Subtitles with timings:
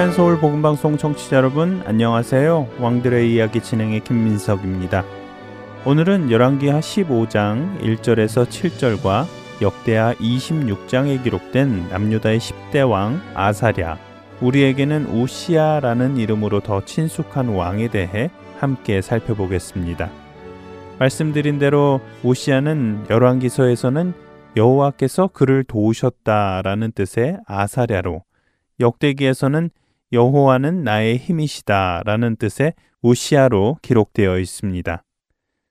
[0.00, 2.68] 할텐 서울 복음 방송 청취자 여러분 안녕하세요.
[2.78, 5.04] 왕들의 이야기 진행의 김민석입니다.
[5.84, 9.26] 오늘은 열왕기하 15장 1절에서 7절과
[9.60, 13.98] 역대하 26장에 기록된 남유다의 10대 왕 아사랴
[14.40, 20.08] 우리에게는 우시아라는 이름으로 더 친숙한 왕에 대해 함께 살펴보겠습니다.
[20.98, 24.14] 말씀드린 대로 우시아는 열왕기서에서는
[24.56, 28.22] 여호와께서 그를 도우셨다라는 뜻의 아사랴로
[28.80, 29.68] 역대기에서는
[30.12, 35.02] 여호와는 나의 힘이시다라는 뜻의 우시아로 기록되어 있습니다.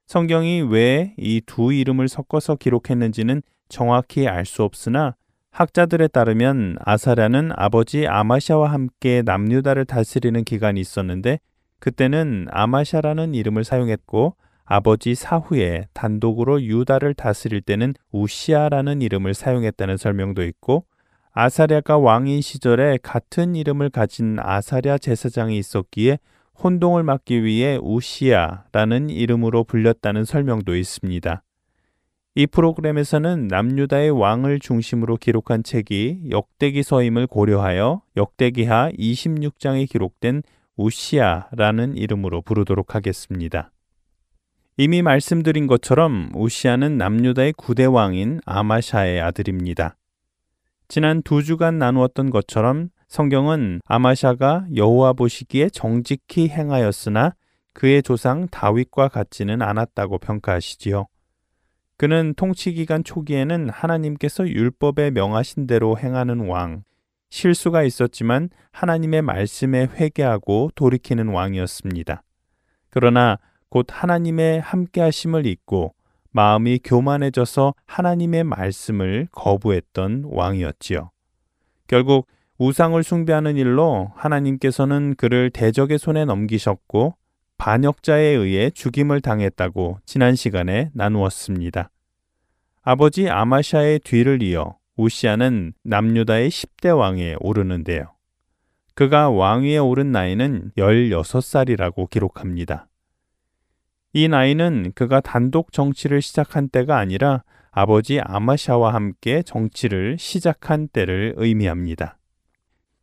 [0.08, 5.16] 성경이 왜 이 두 이름을 섞어서 기록했는지는 정확히 알 수 없으나
[5.52, 11.40] 학자들에 따르면 아사랴는 아버지 아마샤와 함께 남유다를 다스리는 기간이 있었는데
[11.80, 20.86] 그때는 아마샤라는 이름을 사용했고 아버지 사후에 단독으로 유다를 다스릴 때는 우시아라는 이름을 사용했다는 설명도 있고
[21.32, 26.20] 아사랴가 왕인 시절에 같은 이름을 가진 아사랴 제사장이 있었기에
[26.62, 31.44] 혼동을 막기 위해 우시아라는 이름으로 불렸다는 설명도 있습니다.
[32.36, 40.44] 이 프로그램에서는 남유다의 왕을 중심으로 기록한 책이 역대기서임을 고려하여 역대기하 26장에 기록된
[40.78, 43.72] 우시아라는 이름으로 부르도록 하겠습니다.
[44.78, 49.98] 이미 말씀드린 것처럼 우시아는 남유다의 구대 왕인 아마샤의 아들입니다.
[50.90, 57.36] 지난 두 주간 나누었던 것처럼 성경은 아마샤가 여호와 보시기에 정직히 행하였으나
[57.74, 61.06] 그의 조상 다윗과 같지는 않았다고 평가하시지요.
[61.96, 66.82] 그는 통치 기간 초기에는 하나님께서 율법에 명하신 대로 행하는 왕,
[67.30, 72.24] 실수가 있었지만 하나님의 말씀에 회개하고 돌이키는 왕이었습니다.
[72.90, 73.38] 그러나
[73.70, 75.94] 곧 하나님의 함께 하심을 잊고
[76.32, 81.12] 마음이 교만해져서 하나님의 말씀을 거부했던 왕이었지요.
[81.88, 87.16] 결국 우상을 숭배하는 일로 하나님께서는 그를 대적의 손에 넘기셨고
[87.58, 91.90] 반역자에 의해 죽임을 당했다고 지난 시간에 나누었습니다.
[92.82, 98.14] 아버지 아마샤의 뒤를 이어 우시아는 남유다의 10대 왕에 오르는데요.
[98.94, 102.89] 그가 왕위에 오른 나이는 16살이라고 기록합니다.
[104.14, 112.18] 이 나이는 그가 단독 정치를 시작한 때가 아니라 아버지 아마샤와 함께 정치를 시작한 때를 의미합니다.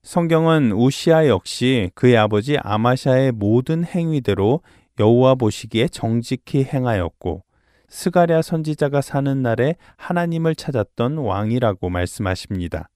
[0.02, 4.62] 성경은 우시아 역시 그의 아버지 아마샤의 모든 행위대로
[4.98, 7.44] 여호와 보시기에 정직히 행하였고
[7.88, 12.88] 스가랴 선지자가 사는 날에 하나님을 찾았던 왕이라고 말씀하십니다.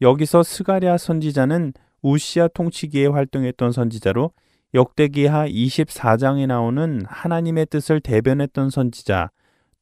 [0.00, 1.72] 여기서 스가랴 선지자는
[2.02, 4.32] 우시아 통치기에 활동했던 선지자로
[4.74, 9.30] 역대기하 24장에 나오는 하나님의 뜻을 대변했던 선지자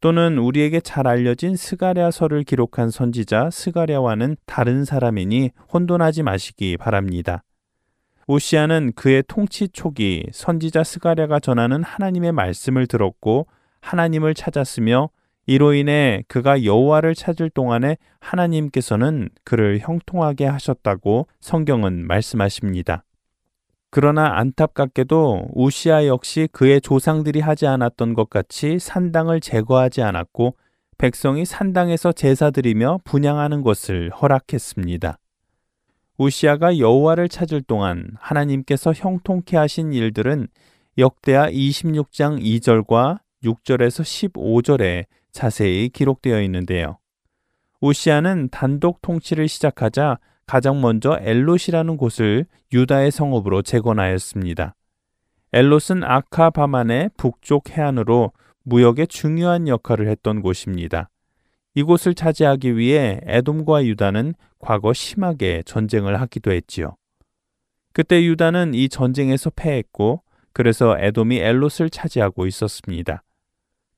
[0.00, 7.44] 또는 우리에게 잘 알려진 스가랴서를 기록한 선지자 스가랴와는 다른 사람이니 혼돈하지 마시기 바랍니다.
[8.26, 13.46] 오시아는 그의 통치 초기 선지자 스가랴가 전하는 하나님의 말씀을 들었고
[13.80, 15.10] 하나님을 찾았으며
[15.46, 23.04] 이로 인해 그가 여호와를 찾을 동안에 하나님께서는 그를 형통하게 하셨다고 성경은 말씀하십니다.
[23.90, 30.54] 그러나 안타깝게도 우시아 역시 그의 조상들이 하지 않았던 것 같이 산당을 제거하지 않았고
[30.96, 35.18] 백성이 산당에서 제사드리며 분양하는 것을 허락했습니다.
[36.18, 40.46] 우시아가 여호와를 찾을 동안 하나님께서 형통케 하신 일들은
[40.98, 46.98] 역대하 26장 2절과 6절에서 15절에 자세히 기록되어 있는데요.
[47.80, 50.18] 우시아는 단독 통치를 시작하자
[50.50, 54.74] 가장 먼저 엘롯이라는 곳을 유다의 성읍으로 재건하였습니다.
[55.52, 58.32] 엘롯은 아카바만의 북쪽 해안으로
[58.64, 61.08] 무역에 중요한 역할을 했던 곳입니다.
[61.76, 66.96] 이곳을 차지하기 위해 에돔과 유다는 과거 심하게 전쟁을 하기도 했지요.
[67.92, 73.22] 그때 유다는 이 전쟁에서 패했고 그래서 에돔이 엘롯을 차지하고 있었습니다.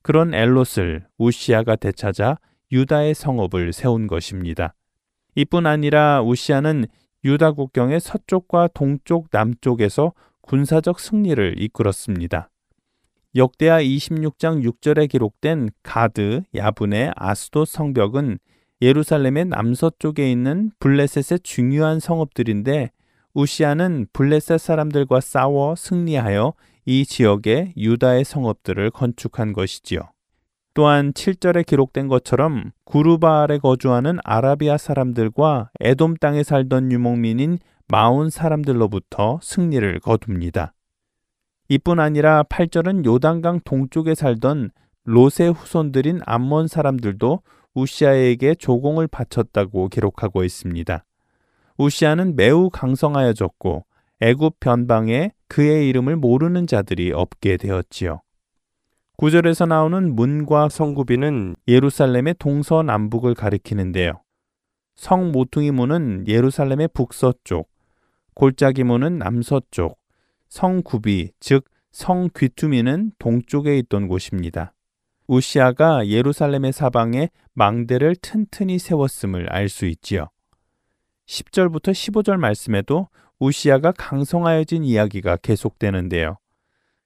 [0.02, 2.36] 그런 엘롯을 우시아가 되찾아
[2.70, 4.74] 유다의 성읍을 세운 것입니다.
[5.34, 6.86] 이뿐 아니라 우시아는
[7.24, 12.50] 유다 국경의 서쪽과 동쪽, 남쪽에서 군사적 승리를 이끌었습니다.
[13.34, 18.38] 역대하 26장 6절에 기록된 가드, 야분의 아스도 성벽은
[18.82, 22.90] 예루살렘의 남서쪽에 있는 블레셋의 중요한 성읍들인데
[23.32, 26.52] 우시아는 블레셋 사람들과 싸워 승리하여
[26.84, 30.00] 이 지역의 유다의 성읍들을 건축한 것이지요.
[30.74, 37.58] 또한 7절에 기록된 것처럼 구르바알에 거주하는 아라비아 사람들과 에돔 땅에 살던 유목민인
[37.88, 40.72] 마온 사람들로부터 승리를 거둡니다.
[41.68, 44.70] 이뿐 아니라 8절은 요단강 동쪽에 살던
[45.04, 47.40] 롯의 후손들인 암몬 사람들도
[47.74, 51.04] 우시아에게 조공을 바쳤다고 기록하고 있습니다.
[51.78, 53.84] 우시아는 매우 강성하여졌고
[54.20, 58.20] 애굽 변방에 그의 이름을 모르는 자들이 없게 되었지요.
[59.22, 64.20] 구절에서 나오는 문과 성구비는 예루살렘의 동서남북을 가리키는데요.
[64.96, 67.70] 성 모퉁이 문은 예루살렘의 북서쪽,
[68.34, 69.96] 골짜기 문은 남서쪽,
[70.48, 74.74] 성구비, 즉 성귀투미는 동쪽에 있던 곳입니다.
[75.28, 80.30] 우시아가 예루살렘의 사방에 망대를 튼튼히 세웠음을 알 수 있지요.
[81.28, 83.06] 10절부터 15절 말씀에도
[83.38, 86.38] 우시아가 강성하여진 이야기가 계속되는데요.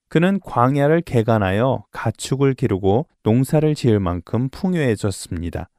[0.09, 5.69] 그는 광야를 개간하여 가축을 기르고 농사를 지을 만큼 풍요해졌습니다.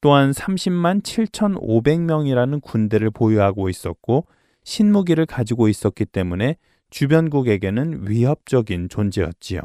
[0.00, 4.26] 또한 30만 7,500명이라는 군대를 보유하고 있었고
[4.62, 6.56] 신무기를 가지고 있었기 때문에
[6.90, 9.60] 주변국에게는 위협적인 존재였지요.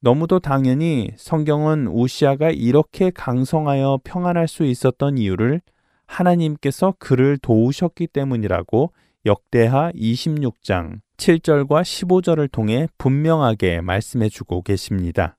[0.00, 5.60] 너무도 당연히 성경은 우시아가 이렇게 강성하여 평안할 수 있었던 이유를
[6.06, 8.92] 하나님께서 그를 도우셨기 때문이라고
[9.24, 15.36] 역대하 26장 7절과 15절을 통해 분명하게 말씀해 주고 계십니다.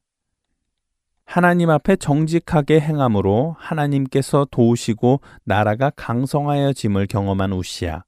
[1.26, 8.04] 하나님 앞에 정직하게 행함으로 하나님께서 도우시고 나라가 강성하여짐을 경험한 우시아.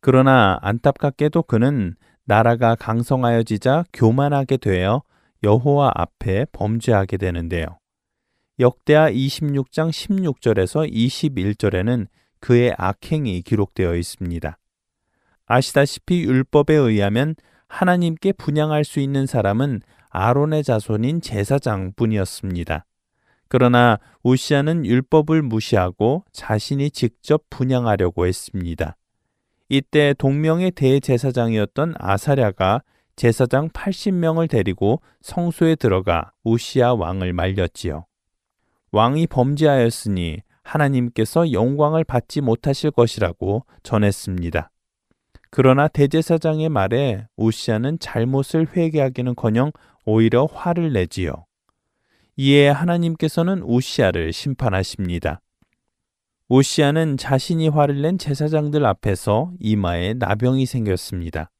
[0.00, 5.02] 그러나 안타깝게도 그는 나라가 강성하여지자 교만하게 되어
[5.42, 7.66] 여호와 앞에 범죄하게 되는데요.
[8.60, 12.06] 역대하 26장 16절에서 21절에는
[12.38, 14.56] 그의 악행이 기록되어 있습니다.
[15.52, 17.34] 아시다시피 율법에 의하면
[17.68, 22.86] 하나님께 분양할 수 있는 사람은 아론의 자손인 제사장 뿐이었습니다.
[23.48, 28.96] 그러나 우시아는 율법을 무시하고 자신이 직접 분양하려고 했습니다.
[29.68, 32.82] 이때 동명의 대제사장이었던 아사랴가
[33.16, 38.06] 제사장 80명을 데리고 성소에 들어가 우시아 왕을 말렸지요.
[38.90, 44.71] 왕이 범죄하였으니 하나님께서 영광을 받지 못하실 것이라고 전했습니다.
[45.54, 49.72] 그러나 대제사장의 말에 우시아는 잘못을 회개하기는커녕
[50.06, 51.44] 오히려 화를 내지요.
[52.36, 55.42] 이에 하나님께서는 우시아를 심판하십니다.
[56.48, 61.50] 우시아는 자신이 화를 낸 제사장들 앞에서 이마에 나병이 생겼습니다.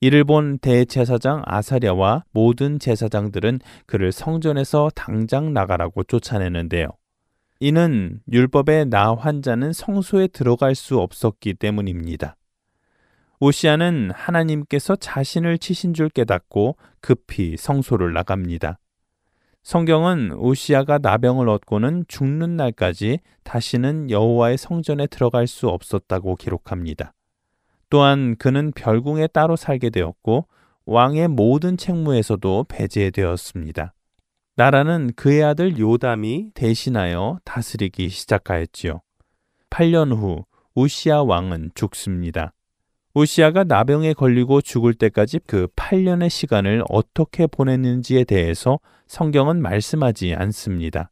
[0.00, 6.86] 이를 본 대제사장 아사랴와 모든 제사장들은 그를 성전에서 당장 나가라고 쫓아내는데요.
[7.58, 12.36] 이는 율법의 나 환자는 성소에 들어갈 수 없었기 때문입니다.
[13.42, 18.78] 오시아는 하나님께서 자신을 치신 줄 깨닫고 급히 성소를 나갑니다.
[19.62, 27.14] 성경은 오시아가 나병을 얻고는 죽는 날까지 다시는 여호와의 성전에 들어갈 수 없었다고 기록합니다.
[27.88, 30.46] 또한 그는 별궁에 따로 살게 되었고
[30.84, 33.94] 왕의 모든 책무에서도 배제되었습니다.
[34.56, 39.00] 나라는 그의 아들 요담이 대신하여 다스리기 시작하였지요.
[39.70, 40.44] 8년 후
[40.74, 42.52] 우시아 왕은 죽습니다.
[43.14, 51.10] 우시아가 나병에 걸리고 죽을 때까지 그 8년의 시간을 어떻게 보냈는지에 대해서 성경은 말씀하지 않습니다.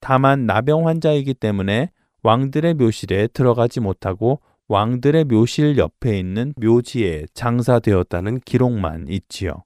[0.00, 1.90] 다만 나병 환자이기 때문에
[2.22, 9.62] 왕들의 묘실에 들어가지 못하고 왕들의 묘실 옆에 있는 묘지에 장사되었다는 기록만 있지요.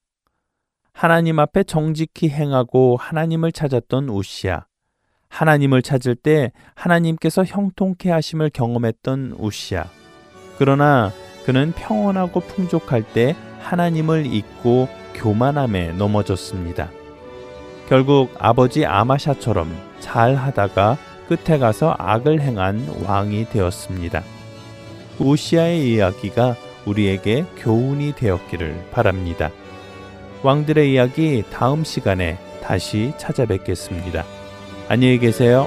[0.93, 4.67] 하나님 앞에 정직히 행하고 하나님을 찾았던 우시아.
[5.29, 9.87] 하나님을 찾을 때 하나님께서 형통케 하심을 경험했던 우시아.
[10.59, 11.13] 그러나
[11.49, 16.91] 그는 평온하고 풍족할 때 하나님을 잊고 교만함에 넘어졌습니다.
[17.89, 24.23] 결국 아버지 아마샤처럼 잘 하다가 끝에 가서 악을 행한 왕이 되었습니다.
[25.19, 29.51] 우시아의 이야기가 우리에게 교훈이 되었기를 바랍니다.
[30.43, 34.23] 왕들의 이야기 다음 시간에 다시 찾아뵙겠습니다.
[34.91, 35.67] 안녕히 계세요.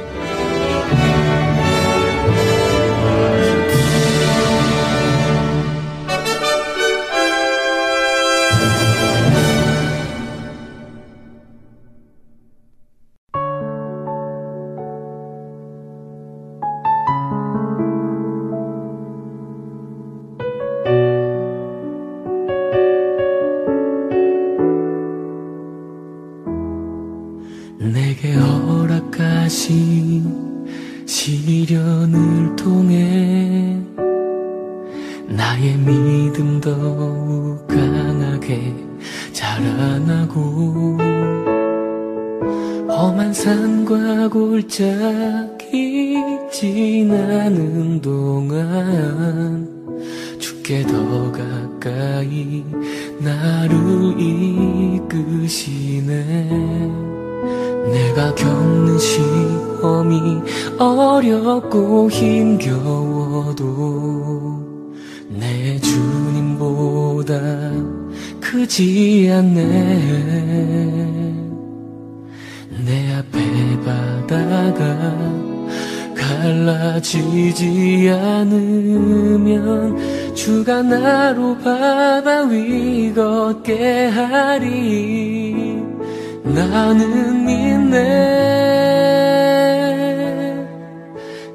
[86.92, 87.98] 나는 믿네.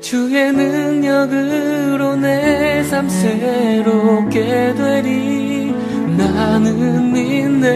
[0.00, 2.66] 주의 능력으로 내
[2.96, 5.74] 삶 새롭게 되리.
[6.16, 7.66] 나는 믿네.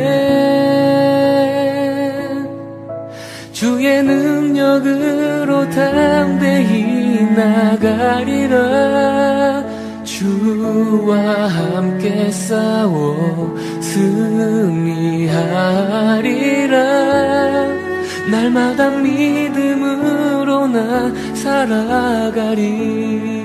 [3.53, 8.59] 주의 능력으로 당대히 나가리라.
[10.05, 13.55] 주와 함께 싸워
[13.91, 15.31] 승리하리라.
[18.31, 23.40] 날마다 믿음으로 나 살아가리.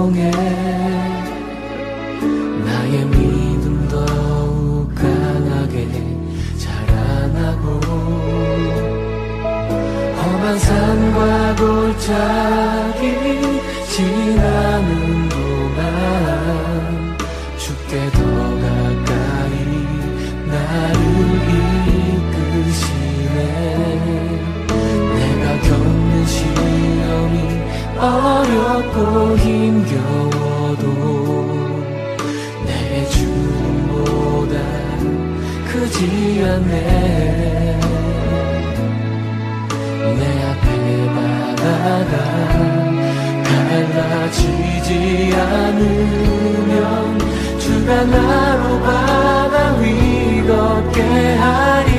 [0.00, 0.30] 통해
[2.64, 5.86] 나의 믿음 더욱 강하게
[6.56, 7.66] 자라나고
[10.16, 12.99] 험한 산과 골짜기
[36.40, 36.72] 미안해.
[40.18, 40.66] 내 앞에
[41.14, 42.14] 바다가
[43.44, 44.90] 갈라지지
[45.36, 46.78] 않으면
[47.58, 49.84] 주가 나로 바다 위
[50.46, 50.98] 걷게
[51.34, 51.89] 하리.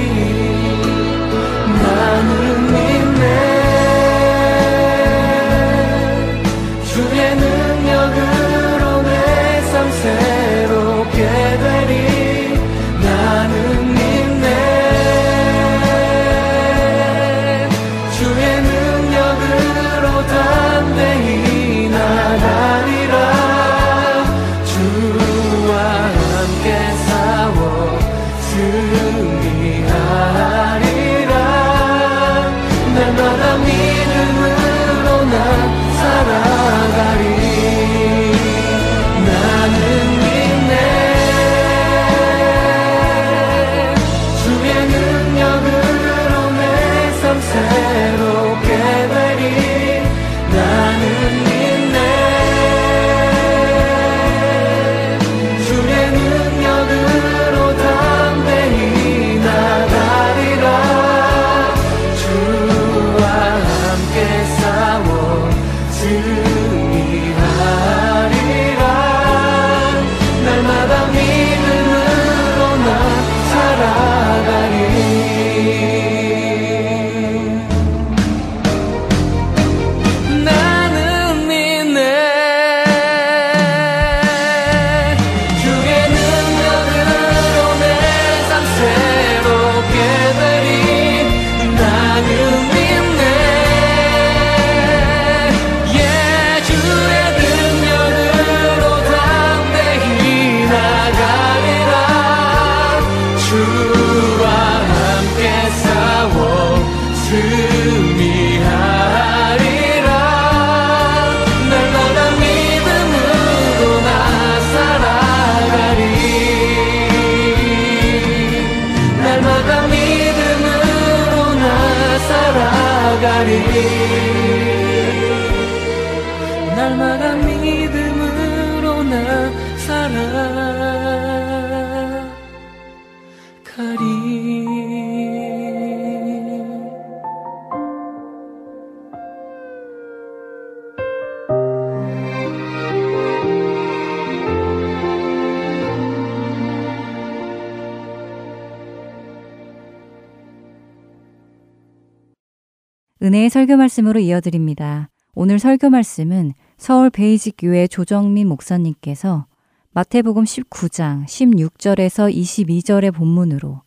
[153.42, 155.10] 은혜의 설교 말씀으로 이어드립니다.
[155.34, 159.48] 오늘 설교 말씀은 서울 베이직 교회 조정민 목사님께서
[159.94, 163.82] 마태복음 19장 16절에서 22절의 본문으로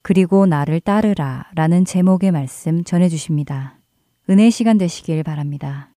[0.00, 3.78] 그리고 나를 따르라 라는 제목의 말씀 전해 주십니다.
[4.30, 5.90] 은혜 시간 되시길 바랍니다.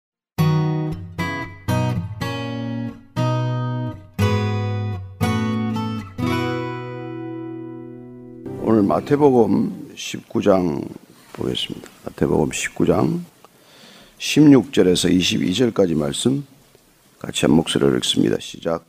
[8.63, 11.06] 오늘 마태복음 19장
[11.37, 11.89] 보겠습니다.
[12.05, 13.21] 마태복음 19장
[14.19, 16.47] 16절에서 22절까지 말씀
[17.19, 18.37] 같이 한 목소리로 읽습니다.
[18.41, 18.87] 시작.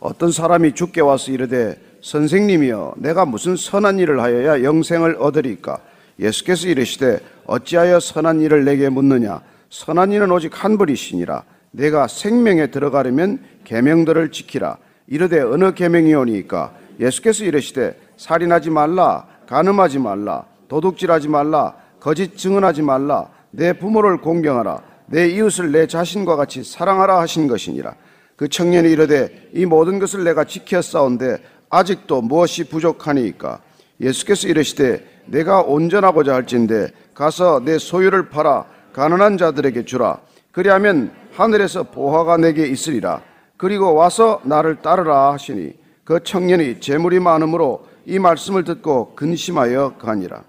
[0.00, 5.80] 어떤 사람이 죽게 와서 이르되 선생님이여 내가 무슨 선한 일을 하여야 영생을 얻으리까?
[6.18, 9.40] 예수께서 이르시되 어찌하여 선한 일을 내게 묻느냐?
[9.70, 11.44] 선한 일은 오직 한 분이시니라.
[11.70, 14.78] 내가 생명에 들어가려면 계명들을 지키라.
[15.06, 16.74] 이르되 어느 계명이오니까?
[17.00, 19.26] 예수께서 이르시되 살인하지 말라.
[19.46, 26.64] 간음하지 말라 도둑질하지 말라 거짓 증언하지 말라 내 부모를 공경하라 내 이웃을 내 자신과 같이
[26.64, 27.94] 사랑하라 하신 것이니라.
[28.36, 31.38] 그 청년이 이르되 이 모든 것을 내가 지켰사온데
[31.70, 33.60] 아직도 무엇이 부족하니까?
[34.00, 40.18] 예수께서 이르시되 내가 온전하고자 할진대 가서 내 소유를 팔아 가난한 자들에게 주라.
[40.52, 43.22] 그리하면 하늘에서 보화가 내게 있으리라.
[43.56, 45.72] 그리고 와서 나를 따르라 하시니
[46.04, 50.44] 그 청년이 재물이 많으므로 이 말씀을 듣고 근심하여 가니라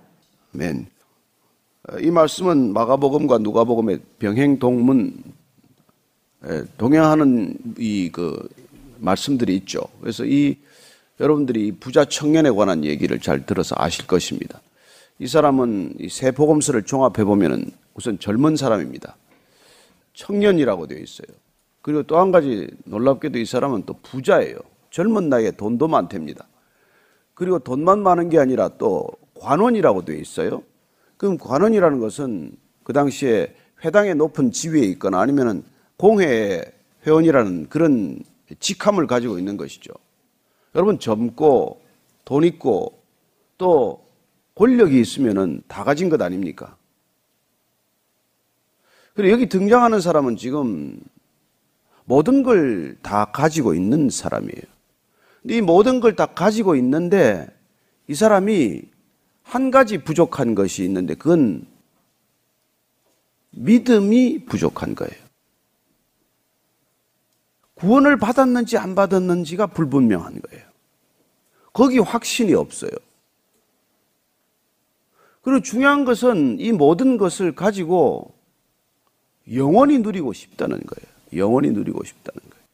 [0.58, 0.88] 맨.
[2.02, 5.24] 이 말씀은 마가복음과 누가복음의 병행 동문
[6.46, 8.48] 에, 동행하는 이 그
[9.00, 9.82] 말씀들이 있죠.
[10.02, 10.58] 그래서 이
[11.20, 14.60] 여러분들이 부자 청년에 관한 얘기를 잘 들어서 아실 것입니다.
[15.20, 19.16] 이 사람은 이 세 복음서를 종합해 보면은 우선 젊은 사람입니다.
[20.14, 21.28] 청년이라고 되어 있어요.
[21.84, 24.58] 그리고 또 한 가지 놀랍게도 이 사람은 또 부자예요.
[24.90, 26.48] 젊은 나이에 돈도 많답니다.
[27.36, 29.08] 그리고 돈만 많은 게 아니라 또
[29.40, 30.64] 관원이라고 되어 있어요.
[31.18, 32.52] 그럼 관원이라는 것은
[32.84, 35.64] 그 당시에 회당의 높은 지위에 있거나 아니면은
[35.98, 36.64] 공회
[37.06, 38.20] 회원이라는 그런
[38.60, 39.94] 직함을 가지고 있는 것이죠.
[40.76, 41.82] 여러분 젊고
[42.26, 43.02] 돈 있고
[43.58, 44.06] 또
[44.56, 46.76] 권력이 있으면은 다 가진 것 아닙니까?
[49.16, 51.00] 그리고 여기 등장하는 사람은 지금
[52.06, 54.62] 모든 걸 다 가지고 있는 사람이에요.
[55.50, 57.48] 이 모든 걸 다 가지고 있는데
[58.08, 58.82] 이 사람이
[59.48, 61.66] 한 가지 부족한 것이 있는데 그건
[63.52, 65.16] 믿음이 부족한 거예요.
[67.76, 70.66] 구원을 받았는지 안 받았는지가 불분명한 거예요.
[71.72, 72.92] 거기 확신이 없어요.
[75.42, 78.34] 그리고 중요한 것은 이 모든 것을 가지고
[79.54, 81.08] 영원히 누리고 싶다는 거예요.
[81.42, 82.66] 영원히 누리고 싶다는 거예요.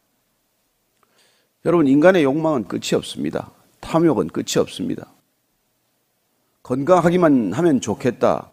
[1.66, 3.52] 여러분, 인간의 욕망은 끝이 없습니다.
[3.80, 5.14] 탐욕은 끝이 없습니다.
[6.64, 8.50] 건강하기만 하면 좋겠다.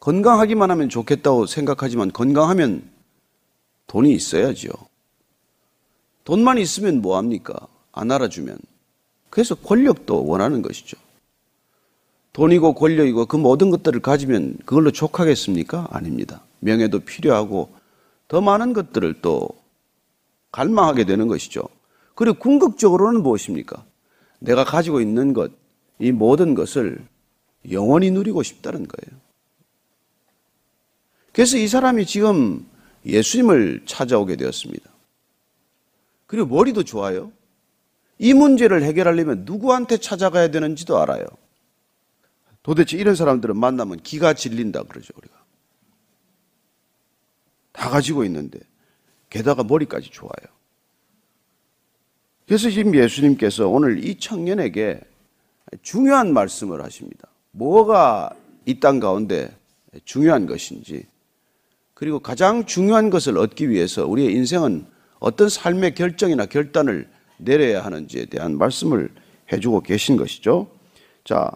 [0.00, 2.90] 건강하기만 하면 좋겠다고 생각하지만 건강하면
[3.86, 4.70] 돈이 있어야죠.
[6.24, 7.54] 돈만 있으면 뭐합니까?
[7.92, 8.58] 안 알아주면.
[9.28, 10.96] 그래서 권력도 원하는 것이죠.
[12.32, 15.88] 돈이고 권력이고 그 모든 것들을 가지면 그걸로 족하겠습니까?
[15.90, 16.42] 아닙니다.
[16.60, 17.74] 명예도 필요하고
[18.28, 19.48] 더 많은 것들을 또
[20.52, 21.62] 갈망하게 되는 것이죠.
[22.14, 23.84] 그리고 궁극적으로는 무엇입니까?
[24.38, 25.50] 내가 가지고 있는 것,
[26.00, 27.04] 이 모든 것을
[27.70, 29.20] 영원히 누리고 싶다는 거예요.
[31.32, 32.66] 그래서 이 사람이 지금
[33.04, 34.90] 예수님을 찾아오게 되었습니다.
[36.26, 37.32] 그리고 머리도 좋아요.
[38.18, 41.24] 이 문제를 해결하려면 누구한테 찾아가야 되는지도 알아요.
[42.62, 45.34] 도대체 이런 사람들은 만나면 기가 질린다 그러죠, 우리가.
[47.72, 48.58] 다 가지고 있는데,
[49.30, 50.32] 게다가 머리까지 좋아요.
[52.46, 55.00] 그래서 지금 예수님께서 오늘 이 청년에게
[55.82, 57.28] 중요한 말씀을 하십니다.
[57.52, 58.30] 뭐가
[58.66, 59.50] 이 땅 가운데
[60.04, 61.06] 중요한 것인지,
[61.94, 64.86] 그리고 가장 중요한 것을 얻기 위해서 우리의 인생은
[65.18, 69.10] 어떤 삶의 결정이나 결단을 내려야 하는지에 대한 말씀을
[69.52, 70.68] 해주고 계신 것이죠.
[71.24, 71.50] 자,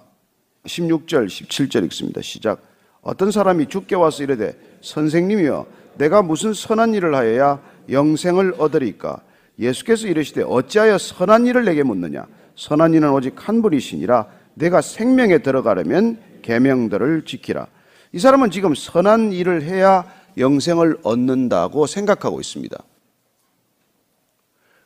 [0.66, 2.20] 16절, 17절 읽습니다.
[2.22, 2.62] 시작.
[3.02, 5.66] 어떤 사람이 죽게 와서 이르되 선생님이여
[5.98, 9.22] 내가 무슨 선한 일을 하여야 영생을 얻으리까?
[9.58, 12.26] 예수께서 이르시되 어찌하여 선한 일을 내게 묻느냐?
[12.56, 17.66] 선한 이는 오직 한 분이시니라 내가 생명에 들어가려면 계명들을 지키라.
[18.12, 20.04] 이 사람은 지금 선한 일을 해야
[20.36, 22.76] 영생을 얻는다고 생각하고 있습니다.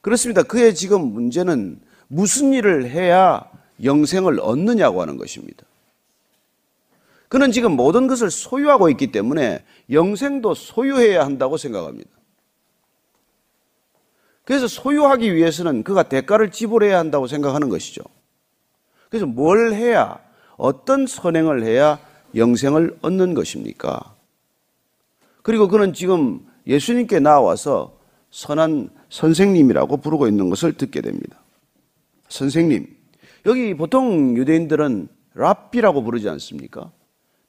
[0.01, 0.43] 그렇습니다.
[0.43, 3.51] 그의 지금 문제는 무슨 일을 해야
[3.83, 5.65] 영생을 얻느냐고 하는 것입니다.
[7.29, 12.09] 그는 지금 모든 것을 소유하고 있기 때문에 영생도 소유해야 한다고 생각합니다.
[14.49, 18.01] 그래서 소유하기 위해서는 그가 대가를 지불해야 한다고 생각하는 것이죠.
[19.11, 20.19] 그래서 뭘 해야,
[20.57, 21.99] 어떤 선행을 해야
[22.35, 24.15] 영생을 얻는 것입니까?
[25.43, 27.99] 그리고 그는 지금 예수님께 나와서
[28.31, 31.39] 선한 선생님이라고 부르고 있는 것을 듣게 됩니다.
[32.31, 32.87] 선생님.
[33.45, 36.91] 여기 보통 유대인들은 랍비라고 부르지 않습니까?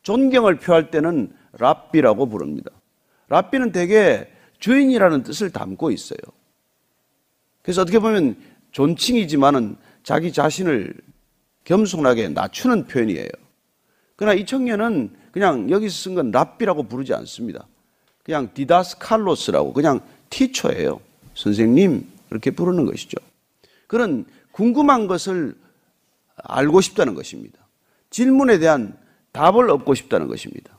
[0.02, 2.72] 존경을 표할 때는 랍비라고 부릅니다.
[3.30, 4.28] 랍비는 대개
[4.60, 6.20] 주인이라는 뜻을 담고 있어요.
[7.70, 8.36] 그래서 어떻게 보면
[8.72, 10.92] 존칭이지만은 자기 자신을
[11.66, 13.30] 겸손하게 낮추는 표현이에요.
[14.16, 17.68] 그러나 이 청년은 그냥 여기서 쓴 건 랍비라고 부르지 않습니다.
[18.24, 20.02] 그냥 디다스칼로스라고 그냥
[20.32, 21.00] 티처예요.
[21.36, 23.18] 선생님 이렇게 부르는 것이죠.
[23.86, 25.56] 그는 궁금한 것을
[26.38, 27.60] 알고 싶다는 것입니다.
[28.10, 28.98] 질문에 대한
[29.32, 30.76] 답을 얻고 싶다는 것입니다.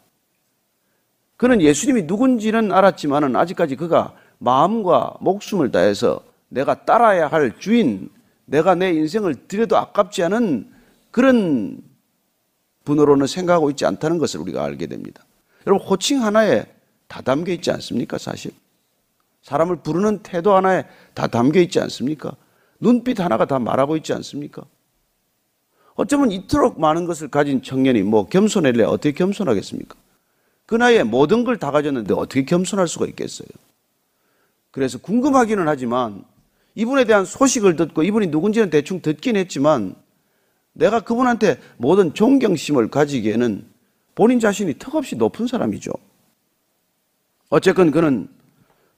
[1.36, 8.10] 그는 예수님이 누군지는 알았지만은 아직까지 그가 마음과 목숨을 다해서 내가 따라야 할 주인,
[8.44, 10.70] 내가 내 인생을 드려도 아깝지 않은
[11.10, 11.80] 그런
[12.84, 15.24] 분으로는 생각하고 있지 않다는 것을 우리가 알게 됩니다.
[15.66, 16.66] 여러분, 호칭 하나에
[17.06, 18.52] 다 담겨 있지 않습니까, 사실?
[19.42, 20.84] 사람을 부르는 태도 하나에
[21.14, 22.32] 다 담겨 있지 않습니까?
[22.80, 24.62] 눈빛 하나가 다 말하고 있지 않습니까?
[25.94, 29.94] 어쩌면 이토록 많은 것을 가진 청년이 뭐 겸손할래 어떻게 겸손하겠습니까?
[30.66, 33.48] 그 나이에 모든 걸 다 가졌는데 어떻게 겸손할 수가 있겠어요?
[34.70, 36.24] 그래서 궁금하기는 하지만
[36.74, 39.94] 이분에 대한 소식을 듣고 이분이 누군지는 대충 듣긴 했지만
[40.72, 43.66] 내가 그분한테 모든 존경심을 가지기에는
[44.14, 45.92] 본인 자신이 턱없이 높은 사람이죠.
[47.48, 48.28] 어쨌건 그는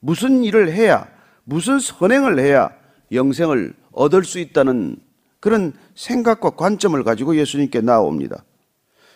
[0.01, 1.09] 무슨 일을 해야,
[1.45, 2.71] 무슨 선행을 해야
[3.11, 4.97] 영생을 얻을 수 있다는
[5.41, 8.45] 그런 생각과 관점을 가지고 예수님께 나옵니다.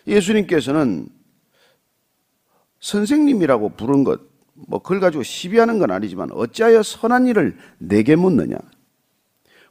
[0.07, 1.07] 예수님께서는
[2.79, 4.21] 선생님이라고 부른 것,
[4.67, 8.57] 뭐 그걸 가지고 시비하는 건 아니지만 어찌하여 선한 일을 내게 묻느냐?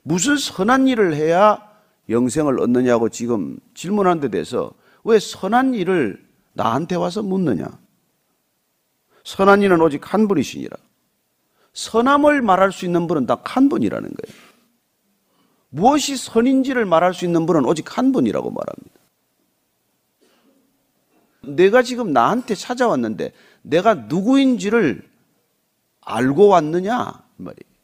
[0.03, 1.61] 무슨 선한 일을 해야
[2.09, 4.73] 영생을 얻느냐고 지금 질문한 데 대해서
[5.03, 7.67] 왜 선한 일을 나한테 와서 묻느냐?
[9.25, 10.77] 선한 이는 오직 한 분이시니라.
[11.73, 14.47] 선함을 말할 수 있는 분은 딱 한 분이라는 거예요.
[15.69, 18.97] 무엇이 선인지를 말할 수 있는 분은 오직 한 분이라고 말합니다.
[21.43, 23.33] 내가 지금 나한테 찾아왔는데
[23.67, 25.03] 내가 누구인지를
[26.03, 27.77] 알고 왔느냐 말이에요.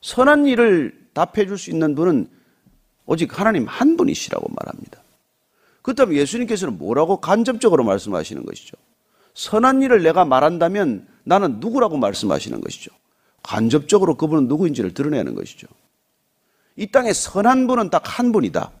[0.00, 2.28] 선한 일을 답해 줄 수 있는 분은
[3.06, 5.00] 오직 하나님 한 분이시라고 말합니다.
[5.82, 8.76] 그렇다면 예수님께서는 뭐라고 간접적으로 말씀하시는 것이죠?
[9.34, 12.90] 선한 일을 내가 말한다면 나는 누구라고 말씀하시는 것이죠?
[13.42, 15.68] 간접적으로 그분은 누구인지를 드러내는 것이죠.
[16.76, 18.72] 이 땅에 선한 분은 딱 한 분이다.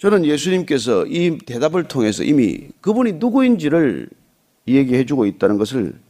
[0.00, 4.08] 저는 예수님께서 이 대답을 통해서 이미 그분이 누구인지를
[4.66, 6.00] 얘기해 주고 있다는 것을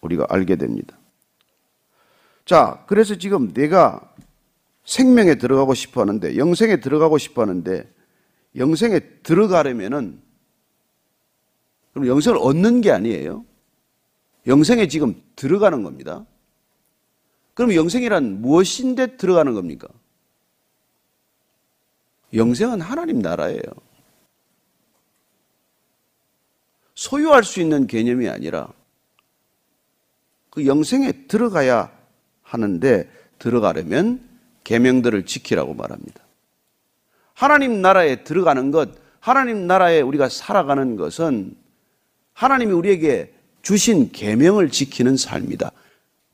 [0.00, 0.98] 우리가 알게 됩니다.
[2.44, 4.12] 자, 그래서 지금 내가
[4.84, 7.88] 생명에 들어가고 싶어 하는데, 영생에 들어가고 싶어 하는데,
[8.56, 10.20] 영생에 들어가려면은,
[11.92, 13.44] 그럼 영생을 얻는 게 아니에요.
[14.48, 16.26] 영생에 지금 들어가는 겁니다.
[17.54, 19.86] 그럼 영생이란 무엇인데 들어가는 겁니까?
[22.34, 23.62] 영생은 하나님 나라예요.
[26.94, 28.68] 소유할 수 있는 개념이 아니라
[30.50, 31.90] 그 영생에 들어가야
[32.42, 34.20] 하는데 들어가려면
[34.64, 36.20] 계명들을 지키라고 말합니다.
[37.34, 41.56] 하나님 나라에 들어가는 것, 하나님 나라에 우리가 살아가는 것은
[42.32, 45.70] 하나님이 우리에게 주신 계명을 지키는 삶이다.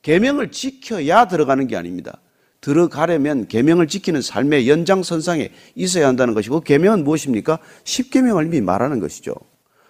[0.03, 2.19] 계명을 지켜야 들어가는 게 아닙니다.
[2.64, 7.59] 들어가려면 계명을 지키는 삶의 연장선상에 있어야 한다는 것이고 계명은 무엇입니까?
[7.85, 9.35] 십계명을 이미 말하는 것이죠.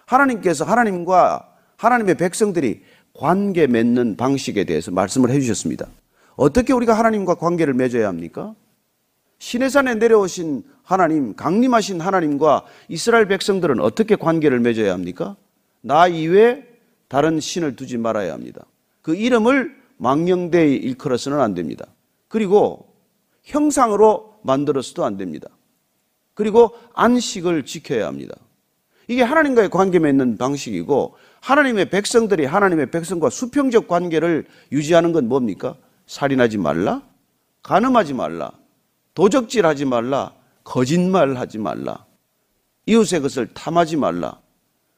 [0.05, 2.81] 하나님께서 하나님과 하나님의 백성들이
[3.13, 5.87] 관계 맺는 방식에 대해서 말씀을 해 주셨습니다.
[6.35, 8.55] 어떻게 우리가 하나님과 관계를 맺어야 합니까?
[9.39, 15.37] 시내산에 내려오신 하나님, 강림하신 하나님과 이스라엘 백성들은 어떻게 관계를 맺어야 합니까?
[15.79, 16.65] 나 이외에
[17.07, 18.65] 다른 신을 두지 말아야 합니다.
[19.01, 21.85] 그 이름을 망령되이 일컬어서는 안 됩니다.
[22.35, 22.93] 그리고
[23.43, 25.47] 형상으로 만들어서도 안 됩니다.
[26.33, 28.35] 그리고 안식을 지켜야 합니다.
[29.07, 35.77] 이게 하나님과의 관계 맺는 방식이고 하나님의 백성들이 하나님의 백성과 수평적 관계를 유지하는 건 뭡니까?
[36.07, 37.03] 살인하지 말라,
[37.63, 38.51] 간음하지 말라,
[39.13, 40.33] 도적질하지 말라,
[40.65, 42.05] 거짓말하지 말라,
[42.85, 44.41] 이웃의 것을 탐하지 말라.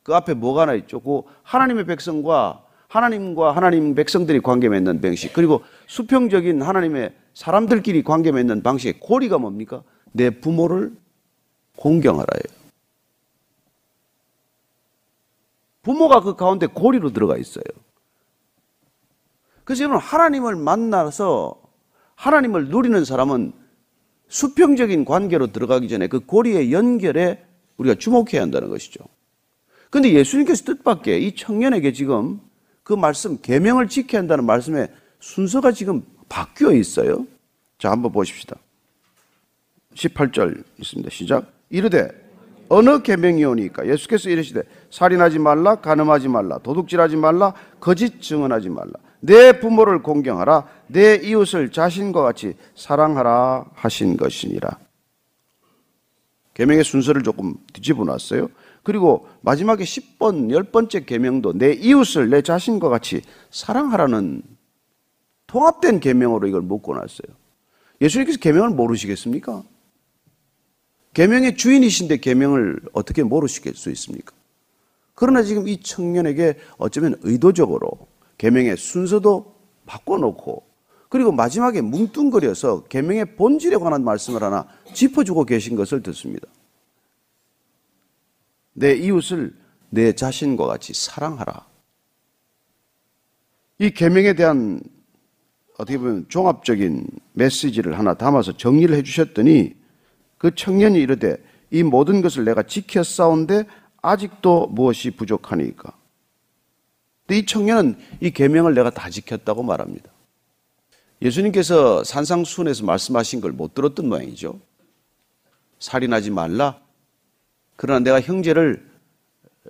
[0.01, 1.01] 그 앞에 뭐가 하나 있죠?
[1.01, 8.63] 그 하나님의 백성과 하나님과 하나님 백성들이 관계 맺는 방식 그리고 수평적인 하나님의 사람들끼리 관계 맺는
[8.63, 9.83] 방식의 고리가 뭡니까?
[10.11, 10.91] 내 부모를
[11.75, 12.57] 공경하라예요.
[15.83, 17.63] 부모가 그 가운데 고리로 들어가 있어요.
[19.63, 21.61] 그래서 여러분 하나님을 만나서
[22.15, 23.53] 하나님을 누리는 사람은
[24.29, 27.45] 수평적인 관계로 들어가기 전에 그 고리의 연결에
[27.77, 29.03] 우리가 주목해야 한다는 것이죠.
[29.91, 32.41] 근데 예수님께서 뜻밖의 이 청년에게 지금
[32.81, 37.25] 그 말씀 계명을 지켜야 한다는 말씀에 순서가 지금 바뀌어 있어요.
[37.77, 38.55] 자, 한번 보십시다.
[39.93, 41.09] 18절 있습니다.
[41.09, 41.51] 시작.
[41.69, 42.09] 이르되
[42.69, 44.61] 어느 계명이오니까 예수께서 이르시되
[44.91, 52.21] 살인하지 말라 간음하지 말라 도둑질하지 말라 거짓 증언하지 말라 내 부모를 공경하라 내 이웃을 자신과
[52.21, 54.77] 같이 사랑하라 하신 것이니라.
[56.53, 58.49] 계명의 순서를 조금 뒤집어 놨어요.
[58.83, 64.41] 그리고 마지막에 10번, 10번째 계명도 내 이웃을 내 자신과 같이 사랑하라는
[65.47, 67.35] 통합된 계명으로 이걸 묶어 놨어요.
[68.01, 69.63] 예수님께서 계명을 모르시겠습니까?
[71.13, 74.35] 계명의 주인이신데 계명을 어떻게 모르실 수 있습니까?
[75.15, 77.89] 그러나 지금 이 청년에게 어쩌면 의도적으로
[78.37, 79.55] 계명의 순서도
[79.87, 80.67] 바꿔놓고
[81.09, 86.47] 그리고 마지막에 뭉뚱그려서 계명의 본질에 관한 말씀을 하나 짚어주고 계신 것을 듣습니다.
[88.73, 89.55] 내 이웃을
[89.89, 91.65] 내 자신과 같이 사랑하라.
[93.79, 94.81] 이 계명에 대한
[95.77, 99.75] 어떻게 보면 종합적인 메시지를 하나 담아서 정리를 해 주셨더니
[100.37, 101.37] 그 청년이 이르되
[101.71, 103.65] 이 모든 것을 내가 지켜 싸운데
[104.01, 105.93] 아직도 무엇이 부족하니까.
[107.25, 110.09] 근데 이 청년은 이 계명을 내가 다 지켰다고 말합니다.
[111.21, 114.59] 예수님께서 산상수훈에서 말씀하신 걸 못 들었던 모양이죠.
[115.79, 116.79] 살인하지 말라.
[117.75, 118.87] 그러나 내가 형제를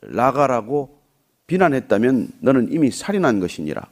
[0.03, 1.01] 나가라고
[1.47, 3.87] 비난했다면 너는 이미 살인한 것이니라.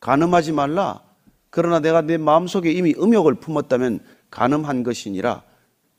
[0.00, 1.02] 간음하지 말라.
[1.50, 5.42] 그러나 내가 내 마음속에 이미 음욕을 품었다면 간음한 것이니라.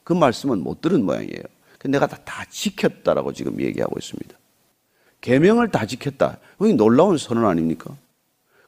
[0.04, 1.44] 그 말씀은 못 들은 모양이에요.
[1.86, 4.38] 내가 다, 다 지켰다라고 지금 얘기하고 있습니다.
[5.20, 6.38] 계명을 다 지켰다.
[6.62, 7.96] 이 놀라운 선언 아닙니까?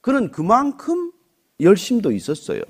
[0.02, 1.12] 그는 그만큼
[1.60, 2.62] 열심도 있었어요.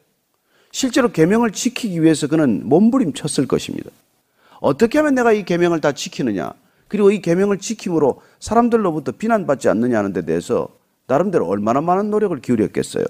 [0.71, 3.89] 실제로 계명을 지키기 위해서 그는 몸부림쳤을 것입니다.
[4.60, 6.54] 어떻게 하면 내가 이 계명을 다 지키느냐?
[6.88, 10.69] 그리고 이 계명을 지킴으로 사람들로부터 비난받지 않느냐 하는 데 대해서
[11.08, 13.06] 나름대로 얼마나 많은 노력을 기울였겠어요.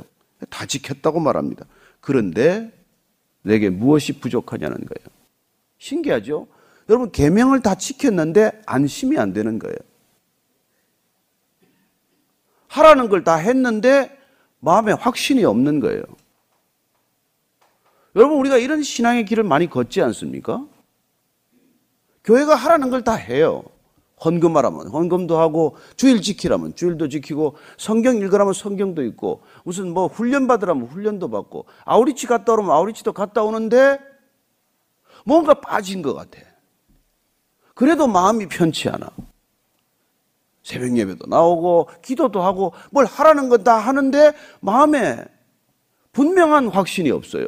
[0.49, 1.65] 다 지켰다고 말합니다.
[2.01, 2.71] 그런데
[3.43, 5.07] 내게 무엇이 부족하냐는 거예요.
[5.77, 6.47] 신기하죠?
[6.89, 9.75] 여러분 계명을 다 지켰는데 안심이 안 되는 거예요.
[12.67, 14.17] 하라는 걸 다 했는데
[14.59, 16.03] 마음에 확신이 없는 거예요.
[18.15, 20.65] 여러분 우리가 이런 신앙의 길을 많이 걷지 않습니까?
[22.23, 23.63] 교회가 하라는 걸 다 해요.
[24.23, 30.87] 헌금하라면 헌금도 하고 주일 지키라면 주일도 지키고 성경 읽으라면 성경도 읽고 무슨 뭐 훈련 받으라면
[30.87, 33.99] 훈련도 받고 아우리치 갔다 오면 아우리치도 갔다 오는데
[35.25, 36.39] 뭔가 빠진 것 같아.
[37.75, 39.09] 그래도 마음이 편치 않아.
[40.63, 45.23] 새벽 예배도 나오고 기도도 하고 뭘 하라는 건 다 하는데 마음에
[46.13, 47.47] 분명한 확신이 없어요.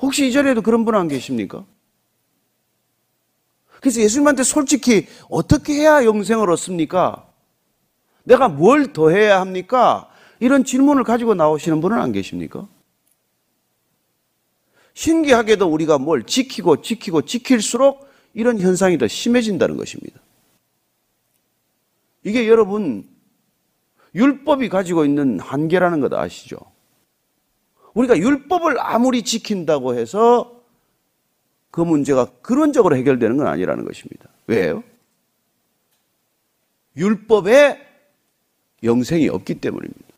[0.00, 1.64] 혹시 이 자리에도 그런 분 안 계십니까?
[3.80, 7.26] 그래서 예수님한테 솔직히 어떻게 해야 영생을 얻습니까?
[8.24, 10.08] 내가 뭘 더 해야 합니까?
[10.40, 12.68] 이런 질문을 가지고 나오시는 분은 안 계십니까?
[14.94, 20.20] 신기하게도 우리가 뭘 지키고 지키고 지킬수록 이런 현상이 더 심해진다는 것입니다.
[22.24, 23.08] 이게 여러분
[24.14, 26.58] 율법이 가지고 있는 한계라는 것 아시죠?
[27.94, 30.57] 우리가 율법을 아무리 지킨다고 해서
[31.70, 34.28] 그 문제가 근원적으로 해결되는 건 아니라는 것입니다.
[34.46, 34.82] 왜요?
[36.96, 37.86] 율법에
[38.82, 40.08] 영생이 없기 때문입니다.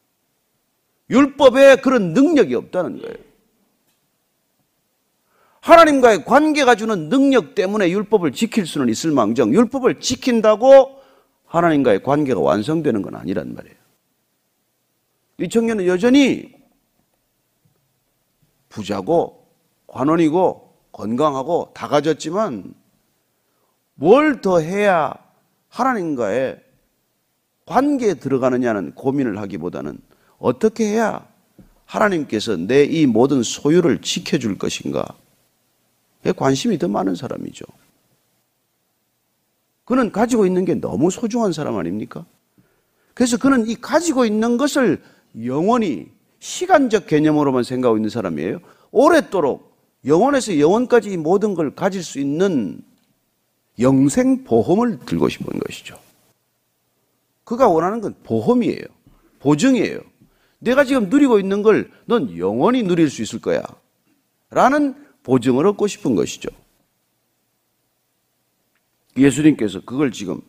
[1.10, 3.16] 율법에 그런 능력이 없다는 거예요.
[5.60, 10.98] 하나님과의 관계가 주는 능력 때문에 율법을 지킬 수는 있을 망정, 율법을 지킨다고
[11.44, 13.76] 하나님과의 관계가 완성되는 건 아니란 말이에요.
[15.38, 16.54] 이 청년은 여전히
[18.68, 19.48] 부자고
[19.86, 22.74] 관원이고 건강하고 다 가졌지만
[23.94, 25.12] 뭘 더 해야
[25.68, 26.60] 하나님과의
[27.66, 29.98] 관계에 들어가느냐는 고민을 하기보다는
[30.38, 31.26] 어떻게 해야
[31.84, 35.04] 하나님께서 내 이 모든 소유를 지켜줄 것인가
[36.36, 37.64] 관심이 더 많은 사람이죠.
[39.84, 42.24] 그는 가지고 있는 게 너무 소중한 사람 아닙니까?
[43.14, 45.02] 그래서 그는 이 가지고 있는 것을
[45.44, 48.60] 영원히 시간적 개념으로만 생각하고 있는 사람이에요.
[48.92, 49.69] 오랫도록
[50.04, 52.82] 영원에서 영원까지 이 모든 걸 가질 수 있는
[53.78, 55.98] 영생 보험을 들고 싶은 것이죠.
[57.44, 58.82] 그가 원하는 건 보험이에요.
[59.40, 60.00] 보증이에요.
[60.58, 63.62] 내가 지금 누리고 있는 걸 넌 영원히 누릴 수 있을 거야.
[64.50, 66.48] 라는 보증을 얻고 싶은 것이죠.
[69.16, 70.40] 예수님께서 그걸 지금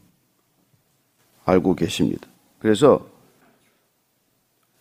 [1.46, 2.28] 알고 계십니다.
[2.60, 3.08] 그래서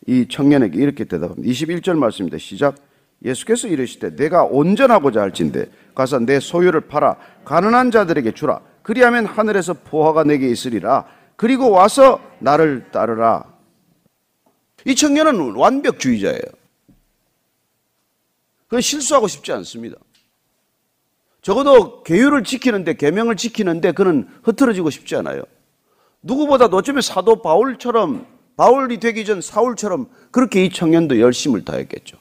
[0.06, 1.48] 이 청년에게 이렇게 대답합니다.
[1.48, 2.38] 21절 말씀입니다.
[2.38, 2.76] 시작.
[3.24, 5.70] 예수께서 이르시되 내가 온전하고자 할진대.
[5.94, 8.61] 가서 내 소유를 팔아 가난한 자들에게 주라.
[8.83, 11.06] 그리하면 하늘에서 보화가 내게 있으리라.
[11.37, 13.44] 그리고 와서 나를 따르라.
[14.85, 16.40] 이 청년은 완벽주의자예요.
[18.66, 19.96] 그건 실수하고 싶지 않습니다.
[21.42, 25.42] 적어도 계율을 지키는데 계명을 지키는데 그는 흐트러지고 싶지 않아요.
[26.22, 32.18] 누구보다도 어쩌면 사도 바울처럼 바울이 되기 전 사울처럼 그렇게 이 청년도 열심을 다했겠죠.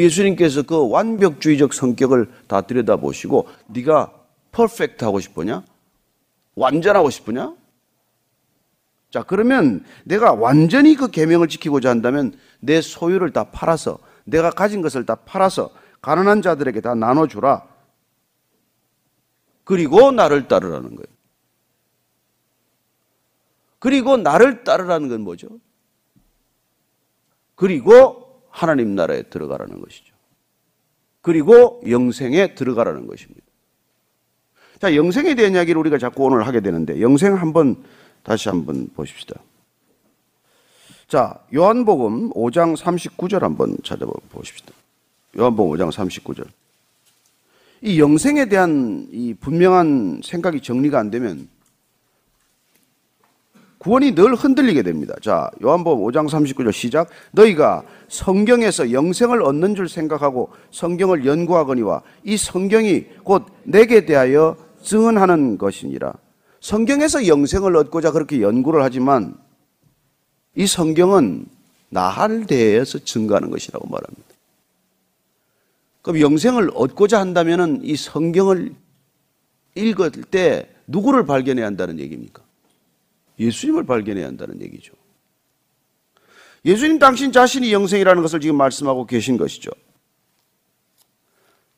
[0.00, 4.12] 예수님께서 그 완벽주의적 성격을 다 들여다보시고 네가
[4.52, 5.62] 퍼펙트 하고 싶으냐?
[6.54, 7.54] 완전하고 싶으냐?
[9.10, 15.06] 자, 그러면 내가 완전히 그 계명을 지키고자 한다면 내 소유를 다 팔아서 내가 가진 것을
[15.06, 15.70] 다 팔아서
[16.02, 17.66] 가난한 자들에게 다 나눠 주라.
[19.64, 21.14] 그리고 나를 따르라는 거예요.
[23.78, 25.48] 그리고 나를 따르라는 건 뭐죠?
[27.54, 28.23] 그리고
[28.54, 30.14] 하나님 나라에 들어가라는 것이죠.
[31.22, 33.42] 그리고 영생에 들어가라는 것입니다.
[34.80, 37.82] 자, 영생에 대한 이야기를 우리가 자꾸 오늘 하게 되는데 영생 한번
[38.22, 39.40] 다시 한번 보십시다.
[41.08, 44.72] 자, 요한복음 5장 39절 한번 찾아보십시다.
[45.36, 46.46] 요한복음 5장 39절.
[47.82, 51.48] 이 영생에 대한 이 분명한 생각이 정리가 안 되면
[53.84, 55.14] 구원이 늘 흔들리게 됩니다.
[55.20, 57.10] 자, 요한복음 5장 39절 시작.
[57.32, 66.14] 너희가 성경에서 영생을 얻는 줄 생각하고 성경을 연구하거니와 이 성경이 곧 내게 대하여 증언하는 것이니라.
[66.62, 69.34] 성경에서 영생을 얻고자 그렇게 연구를 하지만
[70.56, 71.44] 이 성경은
[71.90, 74.28] 나를 대해서 증거하는 것이라고 말합니다.
[76.00, 78.74] 그럼 영생을 얻고자 한다면 이 성경을
[79.74, 82.43] 읽을 때 누구를 발견해야 한다는 얘기입니까?
[83.38, 84.92] 예수님을 발견해야 한다는 얘기죠.
[86.64, 89.70] 예수님 당신 자신이 영생이라는 것을 지금 말씀하고 계신 것이죠.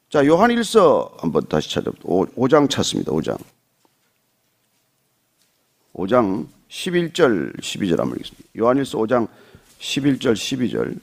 [0.09, 2.33] 자, 요한 1서 한번 다시 찾아봅니다.
[2.37, 3.11] 5장 찾습니다.
[3.11, 3.39] 5장.
[5.95, 8.49] 5장 11절, 12절 한번 읽겠습니다.
[8.59, 9.29] 요한 1서 5장
[9.81, 10.99] 11절, 12절.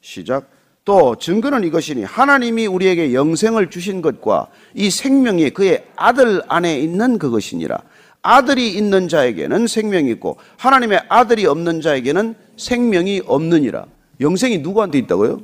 [0.00, 0.50] 시작.
[0.84, 7.80] 또 증거는 이것이니 하나님이 우리에게 영생을 주신 것과 이 생명이 그의 아들 안에 있는 그것이니라.
[8.22, 13.86] 아들이 있는 자에게는 생명이 있고 하나님의 아들이 없는 자에게는 생명이 없느니라.
[14.20, 15.42] 영생이 누구한테 있다고요?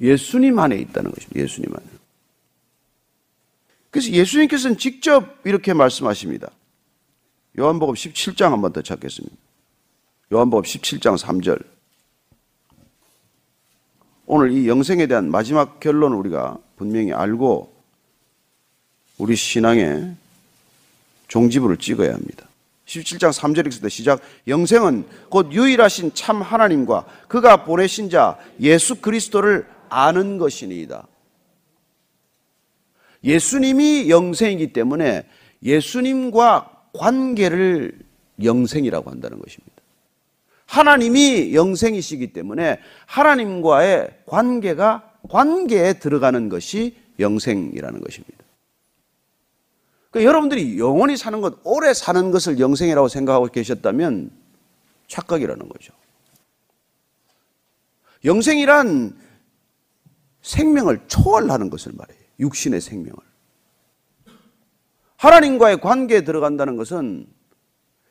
[0.00, 1.40] 예수님 안에 있다는 것입니다.
[1.40, 1.84] 예수님 안에.
[3.90, 6.50] 그래서 예수님께서는 직접 이렇게 말씀하십니다.
[7.58, 9.34] 요한복음 17장 한 번 더 찾겠습니다.
[10.32, 11.62] 요한복음 17장 3절.
[14.26, 17.72] 오늘 이 영생에 대한 마지막 결론을 우리가 분명히 알고
[19.18, 20.14] 우리 신앙에
[21.28, 22.48] 종지부를 찍어야 합니다.
[22.86, 29.66] 17장 3절에 있을 때 시작 영생은 곧 유일하신 참 하나님과 그가 보내신 자 예수 그리스도를
[29.88, 31.06] 아는 것이니이다.
[33.24, 35.24] 예수님이 영생이기 때문에
[35.62, 37.98] 예수님과 관계를
[38.42, 39.74] 영생이라고 한다는 것입니다.
[40.66, 48.45] 하나님이 영생이시기 때문에 하나님과의 관계가 관계에 들어가는 것이 영생이라는 것입니다.
[50.16, 54.30] 그러니까 여러분들이 영원히 사는 것, 오래 사는 것을 영생이라고 생각하고 계셨다면
[55.08, 55.92] 착각이라는 거죠.
[58.24, 59.14] 영생이란
[60.40, 62.18] 생명을 초월하는 것을 말해요.
[62.40, 63.18] 육신의 생명을.
[65.16, 67.26] 하나님과의 관계에 들어간다는 것은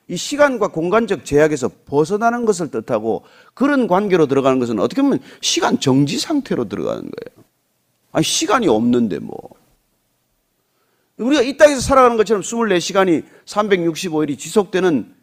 [0.07, 3.23] 이 시간과 공간적 제약에서 벗어나는 것을 뜻하고
[3.55, 7.45] 그런 관계로 들어가는 것은 어떻게 보면 시간 정지 상태로 들어가는 거예요.
[8.11, 9.54] 아니, 시간이 없는데 뭐.
[11.17, 15.13] 우리가 이 땅에서 살아가는 것처럼 24시간이 365일이 지속되는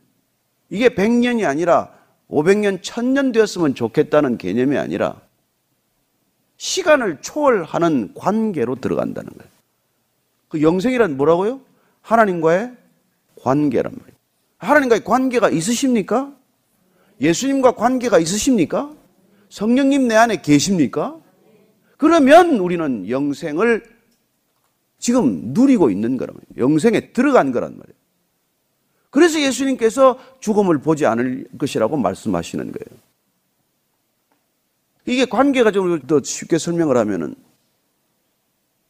[0.70, 1.92] 이게 100년이 아니라
[2.30, 5.20] 500년, 1000년 되었으면 좋겠다는 개념이 아니라
[6.56, 9.50] 시간을 초월하는 관계로 들어간다는 거예요.
[10.48, 11.60] 그 영생이란 뭐라고요?
[12.00, 12.72] 하나님과의
[13.42, 14.16] 관계란 말이에요.
[14.58, 16.32] 하나님과의 관계가 있으십니까?
[17.20, 18.92] 예수님과 관계가 있으십니까?
[19.50, 21.16] 성령님 내 안에 계십니까?
[21.98, 23.91] 그러면 우리는 영생을
[25.02, 26.64] 지금 누리고 있는 거란 말이에요.
[26.64, 27.96] 영생에 들어간 거란 말이에요.
[29.10, 33.00] 그래서 예수님께서 죽음을 보지 않을 것이라고 말씀하시는 거예요.
[35.04, 37.34] 이게 관계가 좀 더 쉽게 설명을 하면은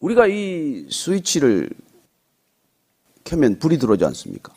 [0.00, 1.70] 우리가 이 스위치를
[3.24, 4.52] 켜면 불이 들어오지 않습니까?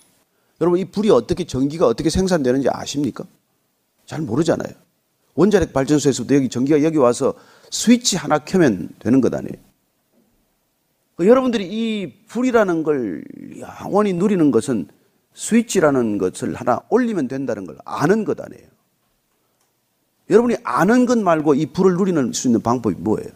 [0.59, 3.23] 여러분 이 불이 어떻게 전기가 어떻게 생산되는지 아십니까?
[4.05, 4.73] 잘 모르잖아요.
[5.35, 7.33] 원자력 발전소에서도 여기 전기가 여기 와서
[7.71, 9.64] 스위치 하나 켜면 되는 것 아니에요.
[11.15, 13.23] 그 여러분들이 이 불이라는 걸
[13.59, 14.87] 영원히 누리는 것은
[15.33, 18.67] 스위치라는 것을 하나 올리면 된다는 걸 아는 것 아니에요.
[20.29, 23.29] 여러분이 아는 것 말고 이 불을 누리는 수 있는 방법이 뭐예요?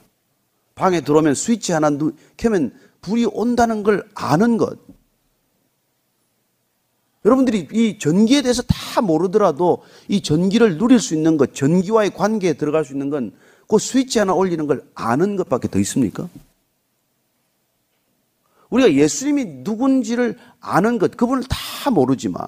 [0.76, 4.78] 방에 들어오면 스위치 하나 누, 켜면 불이 온다는 걸 아는 것.
[7.26, 12.86] 여러분들이 이 전기에 대해서 다 모르더라도 이 전기를 누릴 수 있는 것, 전기와의 관계에 들어갈
[12.86, 13.32] 수 있는 건
[13.70, 16.28] 그 스위치 하나 올리는 걸 아는 것밖에 더 있습니까?
[18.70, 22.47] 우리가 예수님이 누군지를 아는 것, 그분을 다 모르지만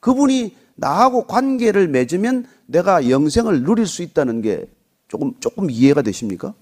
[0.00, 4.66] 그분이 나하고 관계를 맺으면 내가 영생을 누릴 수 있다는 게
[5.08, 6.54] 조금, 조금 이해가 되십니까?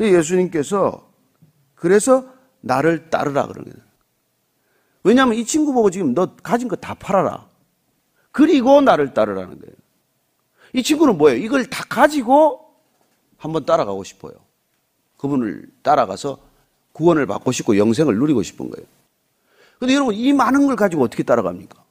[0.00, 1.10] 예수님께서
[1.74, 2.26] 그래서
[2.60, 3.86] 나를 따르라 그러는 거예요.
[5.04, 7.46] 왜냐하면 이 친구 보고 지금 너 가진 거 다 팔아라.
[8.32, 9.74] 그리고 나를 따르라는 거예요.
[10.72, 11.38] 이 친구는 뭐예요?
[11.38, 12.74] 이걸 다 가지고
[13.36, 14.34] 한번 따라가고 싶어요.
[15.16, 16.38] 그분을 따라가서
[16.96, 18.86] 구원을 받고 싶고 영생을 누리고 싶은 거예요.
[19.78, 21.84] 근데 여러분, 이 많은 걸 가지고 어떻게 따라갑니까?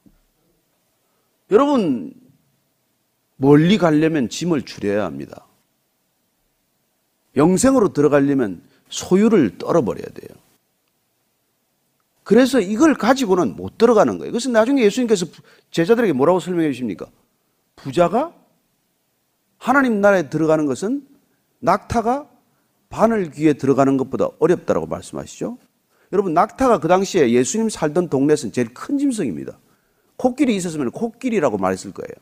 [1.52, 2.12] 여러분,
[3.36, 5.46] 멀리 가려면 짐을 줄여야 합니다.
[7.36, 10.36] 영생으로 들어가려면 소유를 떨어버려야 돼요.
[12.24, 14.32] 그래서 이걸 가지고는 못 들어가는 거예요.
[14.32, 15.26] 그래서 나중에 예수님께서
[15.70, 17.06] 제자들에게 뭐라고 설명해 주십니까?
[17.76, 18.34] 부자가
[19.58, 21.06] 하나님 나라에 들어가는 것은
[21.60, 22.28] 낙타가
[22.96, 25.58] 바늘 귀에 들어가는 것보다 어렵다라고 말씀하시죠.
[26.12, 29.58] 여러분 낙타가 그 당시에 예수님 살던 동네에서는 제일 큰 짐승입니다.
[30.16, 32.14] 코끼리 있었으면 코끼리라고 말했을 거예요.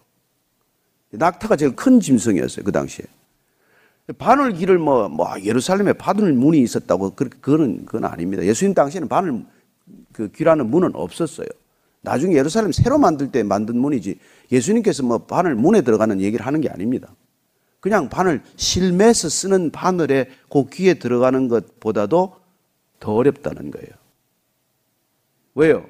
[1.12, 3.04] 낙타가 제일 큰 짐승이었어요 그 당시에.
[4.18, 8.44] 바늘 귀를 뭐, 뭐 예루살렘에 바늘 문이 있었다고 그 그거는 그건 아닙니다.
[8.44, 9.44] 예수님 당시에는 바늘
[10.12, 11.46] 그 귀라는 문은 없었어요.
[12.00, 14.18] 나중에 예루살렘 새로 만들 때 만든 문이지
[14.50, 17.14] 예수님께서 뭐 바늘 문에 들어가는 얘기를 하는 게 아닙니다.
[17.84, 22.34] 그냥 바늘 실매서 쓰는 바늘에 그 귀에 들어가는 것보다도
[22.98, 23.90] 더 어렵다는 거예요.
[25.54, 25.84] 왜요?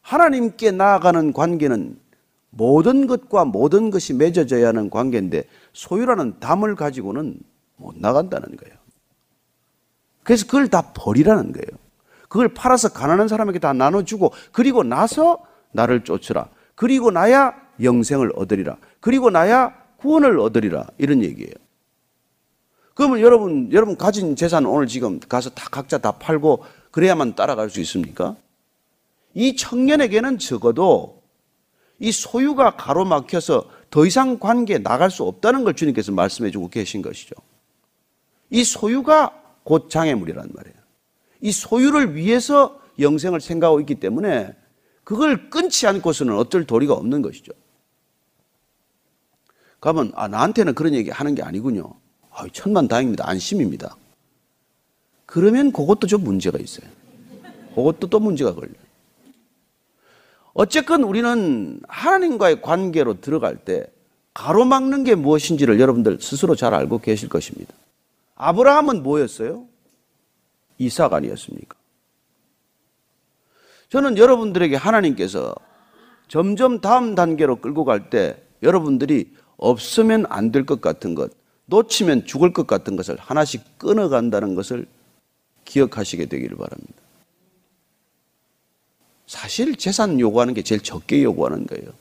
[0.00, 2.00] 하나님께 나아가는 관계는
[2.48, 7.38] 모든 것과 모든 것이 맺어져야 하는 관계인데 소유라는 담을 가지고는
[7.76, 8.74] 못 나간다는 거예요.
[10.22, 11.78] 그래서 그걸 다 버리라는 거예요.
[12.22, 16.48] 그걸 팔아서 가난한 사람에게 다 나눠주고 그리고 나서 나를 쫓으라.
[16.74, 18.78] 그리고 나야 영생을 얻으리라.
[19.00, 20.86] 그리고 나야 구원을 얻으리라.
[20.98, 21.52] 이런 얘기예요.
[22.94, 27.80] 그러면 여러분, 여러분 가진 재산 오늘 지금 가서 다 각자 다 팔고 그래야만 따라갈 수
[27.80, 28.36] 있습니까?
[29.34, 31.22] 이 청년에게는 적어도
[31.98, 37.34] 이 소유가 가로막혀서 더 이상 관계에 나갈 수 없다는 걸 주님께서 말씀해 주고 계신 것이죠.
[38.50, 40.76] 이 소유가 곧 장애물이란 말이에요.
[41.42, 44.54] 이 소유를 위해서 영생을 생각하고 있기 때문에
[45.04, 47.52] 그걸 끊지 않고서는 어쩔 도리가 없는 것이죠.
[49.80, 51.92] 그러면 아 나한테는 그런 얘기 하는 게 아니군요.
[52.30, 53.28] 아, 천만 다행입니다.
[53.28, 53.96] 안심입니다.
[55.26, 56.88] 그러면 그것도 좀 문제가 있어요.
[57.74, 58.74] 그것도 또 문제가 걸려요.
[60.52, 63.86] 어쨌건 우리는 하나님과의 관계로 들어갈 때
[64.34, 67.72] 가로막는 게 무엇인지를 여러분들 스스로 잘 알고 계실 것입니다.
[68.36, 69.64] 아브라함은 뭐였어요?
[70.78, 71.76] 이삭 아니었습니까?
[73.88, 75.54] 저는 여러분들에게 하나님께서
[76.28, 81.30] 점점 다음 단계로 끌고 갈 때 여러분들이 없으면 안 될 것 같은 것,
[81.66, 84.86] 놓치면 죽을 것 같은 것을 하나씩 끊어간다는 것을
[85.64, 86.94] 기억하시게 되기를 바랍니다.
[89.26, 91.92] 사실 재산 요구하는 게 제일 적게 요구하는 거예요.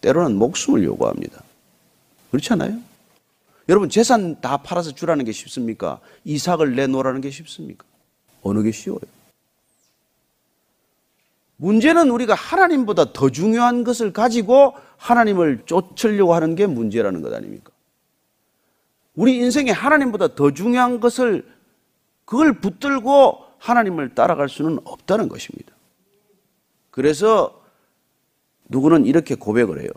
[0.00, 1.42] 때로는 목숨을 요구합니다.
[2.30, 2.78] 그렇지 않아요?
[3.68, 6.00] 여러분 재산 다 팔아서 주라는 게 쉽습니까?
[6.24, 7.84] 이삭을 내놓으라는 게 쉽습니까?
[8.42, 9.00] 어느 게 쉬워요?
[11.58, 17.70] 문제는 우리가 하나님보다 더 중요한 것을 가지고 하나님을 쫓으려고 하는 게 문제라는 것 아닙니까?
[19.14, 21.44] 우리 인생에 하나님보다 더 중요한 것을
[22.24, 25.72] 그걸 붙들고 하나님을 따라갈 수는 없다는 것입니다.
[26.90, 27.60] 그래서
[28.68, 29.90] 누구는 이렇게 고백을 해요.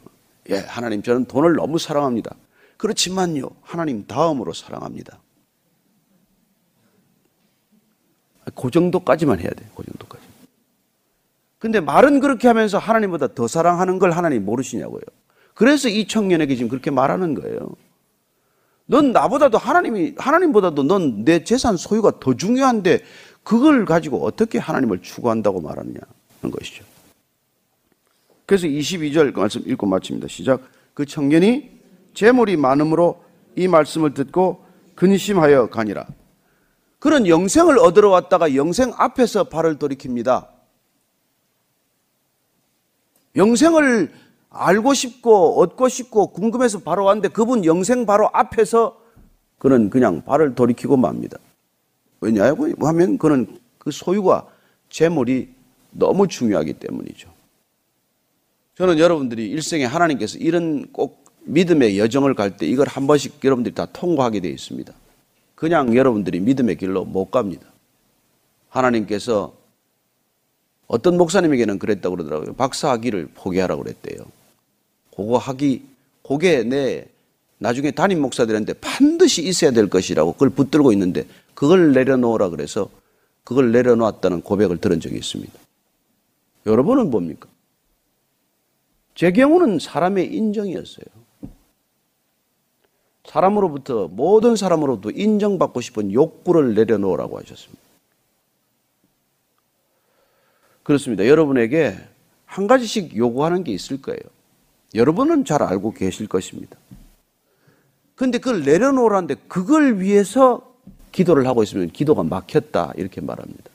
[0.49, 2.35] 예, 하나님 저는 돈을 너무 사랑합니다.
[2.77, 5.19] 그렇지만요, 하나님 다음으로 사랑합니다.
[8.55, 9.69] 그 정도까지만 해야 돼.
[9.75, 10.30] 그 정도까지.
[11.61, 15.03] 근데 말은 그렇게 하면서 하나님보다 더 사랑하는 걸 하나님 모르시냐고요.
[15.53, 17.69] 그래서 이 청년에게 지금 그렇게 말하는 거예요.
[18.87, 23.01] 넌 나보다도 하나님이 하나님보다도 넌 내 재산 소유가 더 중요한데
[23.43, 26.01] 그걸 가지고 어떻게 하나님을 추구한다고 말하느냐는
[26.51, 26.83] 것이죠.
[28.47, 30.29] 그래서 22절 말씀 읽고 마칩니다.
[30.29, 30.61] 시작.
[30.95, 31.69] 그 청년이
[32.15, 33.23] 재물이 많음으로
[33.55, 36.07] 이 말씀을 듣고 근심하여 가니라.
[36.97, 40.50] 그런 영생을 얻으러 왔다가 영생 앞에서 발을 돌이킵니다.
[43.35, 44.11] 영생을
[44.49, 48.99] 알고 싶고 얻고 싶고 궁금해서 바로 왔는데 그분 영생 바로 앞에서
[49.57, 51.37] 그는 그냥 발을 돌이키고 맙니다.
[52.19, 54.45] 왜냐하고 하면 그는 그 소유가
[54.89, 55.49] 재물이
[55.91, 57.29] 너무 중요하기 때문이죠.
[58.75, 63.85] 저는 여러분들이 일생에 하나님께서 이런 꼭 믿음의 여정을 갈 때 이걸 한 번씩 여러분들이 다
[63.85, 64.93] 통과하게 되어 있습니다.
[65.55, 67.67] 그냥 여러분들이 믿음의 길로 못 갑니다.
[68.69, 69.53] 하나님께서
[70.91, 72.53] 어떤 목사님에게는 그랬다고 그러더라고요.
[72.55, 74.25] 박사 학위를 포기하라고 그랬대요.
[75.15, 75.85] 그거 하기,
[76.21, 77.07] 그게 내
[77.59, 82.89] 나중에 담임 목사들한테 반드시 있어야 될 것이라고 그걸 붙들고 있는데 그걸 내려놓으라 그래서
[83.45, 85.53] 그걸 내려놓았다는 고백을 들은 적이 있습니다.
[86.65, 87.47] 여러분은 뭡니까?
[89.15, 91.05] 제 경우는 사람의 인정이었어요.
[93.23, 97.90] 사람으로부터, 모든 사람으로부터 인정받고 싶은 욕구를 내려놓으라고 하셨습니다.
[100.83, 101.25] 그렇습니다.
[101.27, 101.95] 여러분에게
[102.45, 104.19] 한 가지씩 요구하는 게 있을 거예요.
[104.93, 106.77] 여러분은 잘 알고 계실 것입니다.
[108.15, 110.75] 근데 그걸 내려놓으라는데 그걸 위해서
[111.11, 112.93] 기도를 하고 있으면 기도가 막혔다.
[112.95, 113.71] 이렇게 말합니다.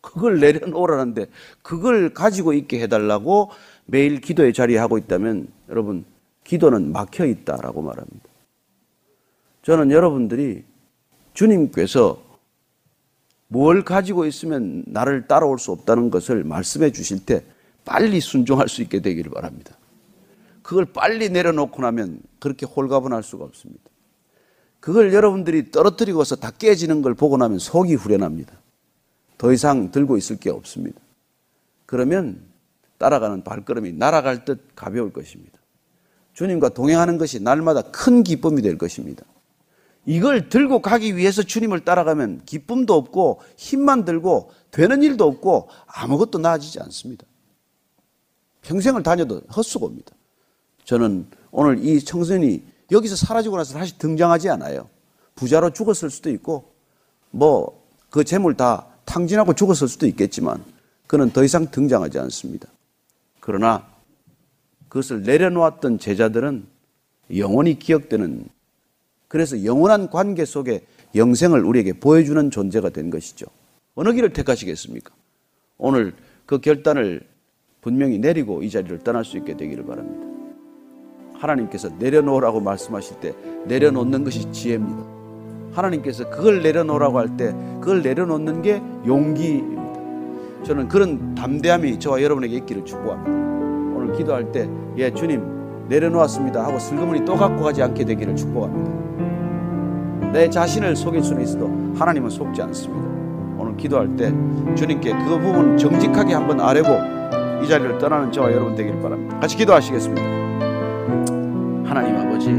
[0.00, 1.26] 그걸 내려놓으라는데
[1.62, 3.50] 그걸 가지고 있게 해달라고
[3.86, 6.04] 매일 기도의 자리에 하고 있다면 여러분
[6.44, 8.28] 기도는 막혀 있다라고 말합니다.
[9.62, 10.64] 저는 여러분들이
[11.34, 12.27] 주님께서
[13.48, 17.44] 뭘 가지고 있으면 나를 따라올 수 없다는 것을 말씀해 주실 때
[17.84, 19.76] 빨리 순종할 수 있게 되기를 바랍니다.
[20.62, 23.82] 그걸 빨리 내려놓고 나면 그렇게 홀가분할 수가 없습니다.
[24.80, 28.52] 그걸 여러분들이 떨어뜨리고서 다 깨지는 걸 보고 나면 속이 후련합니다.
[29.38, 31.00] 더 이상 들고 있을 게 없습니다.
[31.86, 32.42] 그러면
[32.98, 35.58] 따라가는 발걸음이 날아갈 듯 가벼울 것입니다.
[36.34, 39.24] 주님과 동행하는 것이 날마다 큰 기쁨이 될 것입니다.
[40.08, 46.80] 이걸 들고 가기 위해서 주님을 따라가면 기쁨도 없고 힘만 들고 되는 일도 없고 아무것도 나아지지
[46.80, 47.24] 않습니다.
[48.62, 50.12] 평생을 다녀도 헛수고입니다.
[50.84, 54.88] 저는 오늘 이 청소년이 여기서 사라지고 나서 다시 등장하지 않아요.
[55.34, 56.72] 부자로 죽었을 수도 있고
[57.30, 57.78] 뭐
[58.10, 60.64] 그 재물 다 탕진하고 죽었을 수도 있겠지만
[61.06, 62.68] 그는 더 이상 등장하지 않습니다.
[63.40, 63.86] 그러나
[64.88, 66.66] 그것을 내려놓았던 제자들은
[67.36, 68.48] 영원히 기억되는
[69.28, 70.82] 그래서 영원한 관계 속에
[71.14, 73.46] 영생을 우리에게 보여주는 존재가 된 것이죠.
[73.94, 75.14] 어느 길을 택하시겠습니까?
[75.76, 76.14] 오늘
[76.46, 77.20] 그 결단을
[77.80, 80.26] 분명히 내리고 이 자리를 떠날 수 있게 되기를 바랍니다.
[81.34, 83.34] 하나님께서 내려놓으라고 말씀하실 때
[83.66, 85.04] 내려놓는 것이 지혜입니다.
[85.72, 89.78] 하나님께서 그걸 내려놓으라고 할 때 그걸 내려놓는 게 용기입니다.
[90.64, 93.30] 저는 그런 담대함이 저와 여러분에게 있기를 축복합니다.
[93.96, 95.57] 오늘 기도할 때, 예, 주님,
[95.88, 96.64] 내려놓았습니다.
[96.64, 100.32] 하고 슬그머니 또 갖고 가지 않게 되기를 축복합니다.
[100.32, 103.08] 내 자신을 속일 수는 있어도 하나님은 속지 않습니다.
[103.58, 104.32] 오늘 기도할 때
[104.74, 106.88] 주님께 그 부분 정직하게 한번 아뢰고
[107.64, 109.38] 이 자리를 떠나는 저와 여러분 되기를 바랍니다.
[109.40, 110.22] 같이 기도하시겠습니다.
[111.84, 112.50] 하나님 아버지,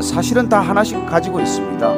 [0.00, 1.92] 사실은 다 하나씩 가지고 있습니다.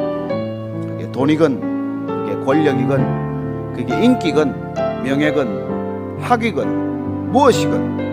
[0.87, 8.08] 그게 돈이건, 그게 권력이건, 그게 인기건, 명예건, 학위건, 무엇이건,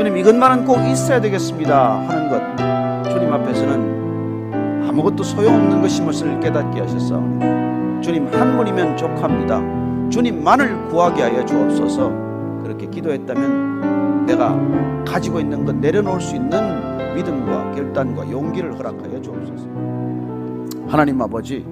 [0.00, 2.40] 주님, 이것만은 꼭 있어야 되겠습니다 하는 것,
[3.12, 9.60] 주님 앞에서는 아무것도 소용없는 것임을 깨닫게 하셨사오니 주님 한 분이면 족합니다.
[10.08, 12.10] 주님만을 구하게 하여 주옵소서.
[12.62, 14.58] 그렇게 기도했다면 내가
[15.04, 19.68] 가지고 있는 것 내려놓을 수 있는 믿음과 결단과 용기를 허락하여 주옵소서.
[20.88, 21.66] 하나님 아버지,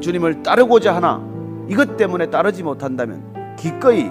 [0.00, 1.18] 주님을 따르고자 하나
[1.66, 4.10] 이것 때문에 따르지 못한다면 기꺼이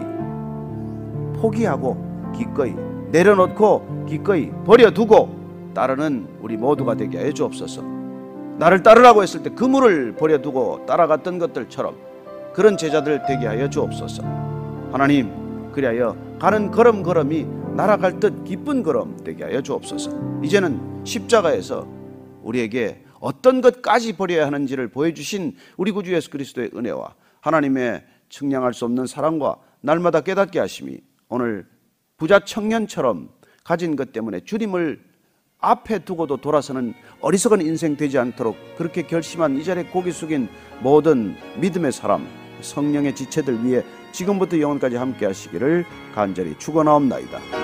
[1.40, 2.74] 포기하고 기꺼이
[3.12, 7.82] 내려놓고 기꺼이 버려두고 따르는 우리 모두가 되게 하여 주옵소서.
[8.58, 11.96] 나를 따르라고 했을 때 그물을 버려두고 따라갔던 것들처럼
[12.54, 14.24] 그런 제자들 되게 하여 주옵소서.
[14.92, 20.12] 하나님, 그리하여 가는 걸음 걸음이 날아갈 듯 기쁜 걸음 되게 하여 주옵소서.
[20.44, 21.88] 이제는 십자가에서
[22.44, 29.06] 우리에게 어떤 것까지 버려야 하는지를 보여주신 우리 구주 예수 그리스도의 은혜와 하나님의 측량할 수 없는
[29.06, 31.66] 사랑과 날마다 깨닫게 하심이 오늘
[32.22, 33.30] 부자 청년처럼
[33.64, 35.02] 가진 것 때문에 주님을
[35.60, 40.48] 앞에 두고도 돌아서는 어리석은 인생 되지 않도록 그렇게 결심한 이 자리에 고개 숙인
[40.82, 42.28] 모든 믿음의 사람
[42.62, 47.61] 성령의 지체들 위해 지금부터 영원까지 함께 하시기를 간절히 축원하옵나이다.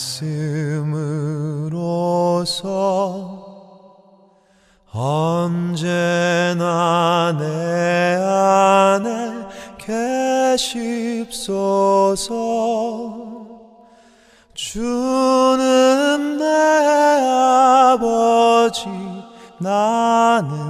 [0.00, 1.70] 말씀으로서
[4.92, 6.56] 언제나
[7.38, 9.46] 내 안에
[10.56, 11.60] 계십소서.
[14.54, 16.44] 주는 내
[17.94, 18.86] 아버지
[19.58, 20.69] 나는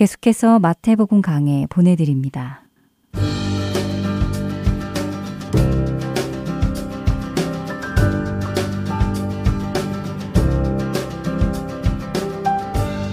[0.00, 2.62] 계속해서 마태복음 강해 보내드립니다.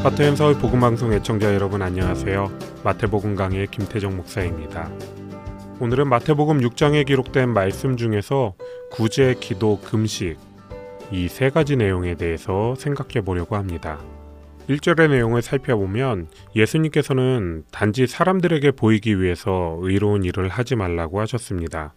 [0.02, 2.50] 하트앤 서울 복음 방송 애청자 여러분 안녕하세요.
[2.86, 4.90] 마태복음 강의 김태정 목사입니다.
[5.82, 8.54] 오늘은 마태복음 6장에 기록된 말씀 중에서
[8.92, 10.38] 구제, 기도, 금식
[11.12, 14.00] 이 세 가지 내용에 대해서 생각해 보려고 합니다.
[14.70, 21.94] 1절의 내용을 살펴보면 예수님께서는 단지 사람들에게 보이기 위해서 의로운 일을 하지 말라고 하셨습니다.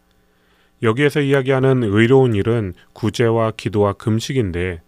[0.82, 4.80] 여기에서 이야기하는 의로운 일은 구제와 기도와 금식인데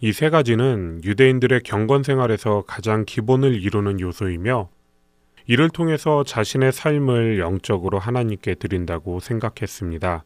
[0.00, 4.68] 이 세 가지는 유대인들의 경건 생활에서 가장 기본을 이루는 요소이며
[5.46, 10.24] 이를 통해서 자신의 삶을 영적으로 하나님께 드린다고 생각했습니다.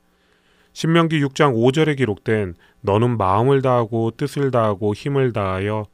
[0.73, 5.87] 신명기 6장 5절에 기록된 너는 마음을 다하고 뜻을 다하고 힘을 다하여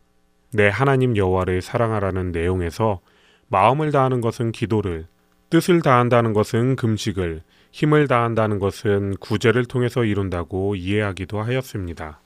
[0.56, 3.00] 내 하나님 여호와를 사랑하라는 내용에서
[3.48, 5.06] 마음을 다하는 것은 기도를,
[5.50, 7.42] 뜻을 다한다는 것은 금식을,
[7.72, 12.20] 힘을 다한다는 것은 구제를 통해서 이룬다고 이해하기도 하였습니다.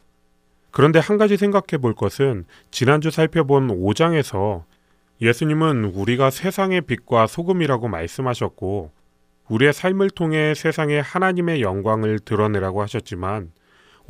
[0.70, 4.62] 그런데 한 가지 생각해 볼 것은 지난주 살펴본 5장에서
[5.20, 8.92] 예수님은 우리가 세상의 빛과 소금이라고 말씀하셨고
[9.48, 13.50] 우리의 삶을 통해 세상에 하나님의 영광을 드러내라고 하셨지만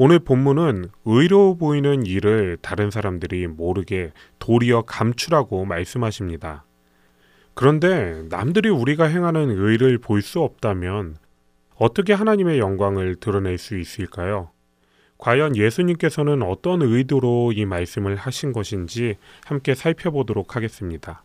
[0.03, 6.65] 오늘 본문은 의로워 보이는 일을 다른 사람들이 모르게 도리어 감추라고 말씀하십니다.
[7.53, 11.19] 그런데 남들이 우리가 행하는 의를 볼 수 없다면
[11.75, 14.53] 어떻게 하나님의 영광을 드러낼 수 있을까요?
[15.19, 21.25] 과연 예수님께서는 어떤 의도로 이 말씀을 하신 것인지 함께 살펴보도록 하겠습니다.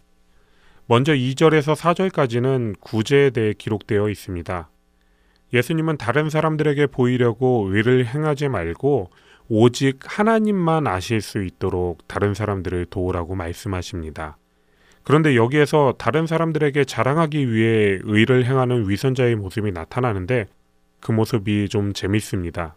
[0.86, 4.69] 먼저 2절에서 4절까지는 구제에 대해 기록되어 있습니다.
[5.53, 9.09] 예수님은 다른 사람들에게 보이려고 의를 행하지 말고
[9.47, 14.37] 오직 하나님만 아실 수 있도록 다른 사람들을 도우라고 말씀하십니다.
[15.03, 20.47] 그런데 여기에서 다른 사람들에게 자랑하기 위해 의를 행하는 위선자의 모습이 나타나는데
[20.99, 22.75] 그 모습이 좀 재밌습니다.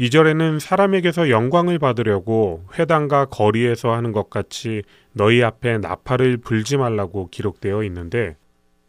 [0.00, 4.82] 2절에는 사람에게서 영광을 받으려고 회당과 거리에서 하는 것 같이
[5.12, 8.36] 너희 앞에 나팔을 불지 말라고 기록되어 있는데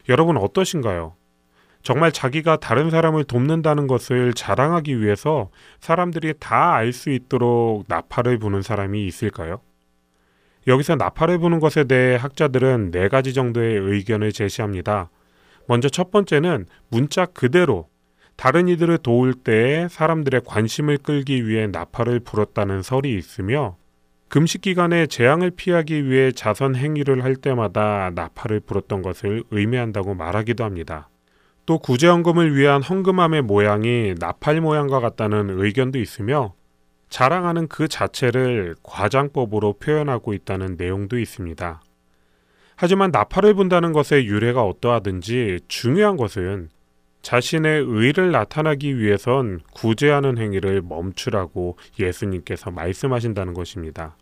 [0.09, 1.13] 여러분 어떠신가요?
[1.83, 5.49] 정말 자기가 다른 사람을 돕는다는 것을 자랑하기 위해서
[5.81, 9.59] 사람들이 다 알 수 있도록 나팔을 부는 사람이 있을까요?
[10.65, 15.09] 여기서 나팔을 부는 것에 대해 학자들은 네 가지 정도의 의견을 제시합니다.
[15.67, 17.89] 먼저 첫 번째는 문자 그대로
[18.37, 23.75] 다른 이들을 도울 때 사람들의 관심을 끌기 위해 나팔을 불었다는 설이 있으며
[24.29, 31.09] 금식 기간에 재앙을 피하기 위해 자선 행위를 할 때마다 나팔을 불었던 것을 의미한다고 말하기도 합니다.
[31.65, 36.53] 또 구제헌금을 위한 헌금함의 모양이 나팔 모양과 같다는 의견도 있으며
[37.09, 41.81] 자랑하는 그 자체를 과장법으로 표현하고 있다는 내용도 있습니다.
[42.75, 46.69] 하지만 나팔을 분다는 것의 유래가 어떠하든지 중요한 것은
[47.21, 54.17] 자신의 의를 나타나기 위해선 구제하는 행위를 멈추라고 예수님께서 말씀하신다는 것입니다.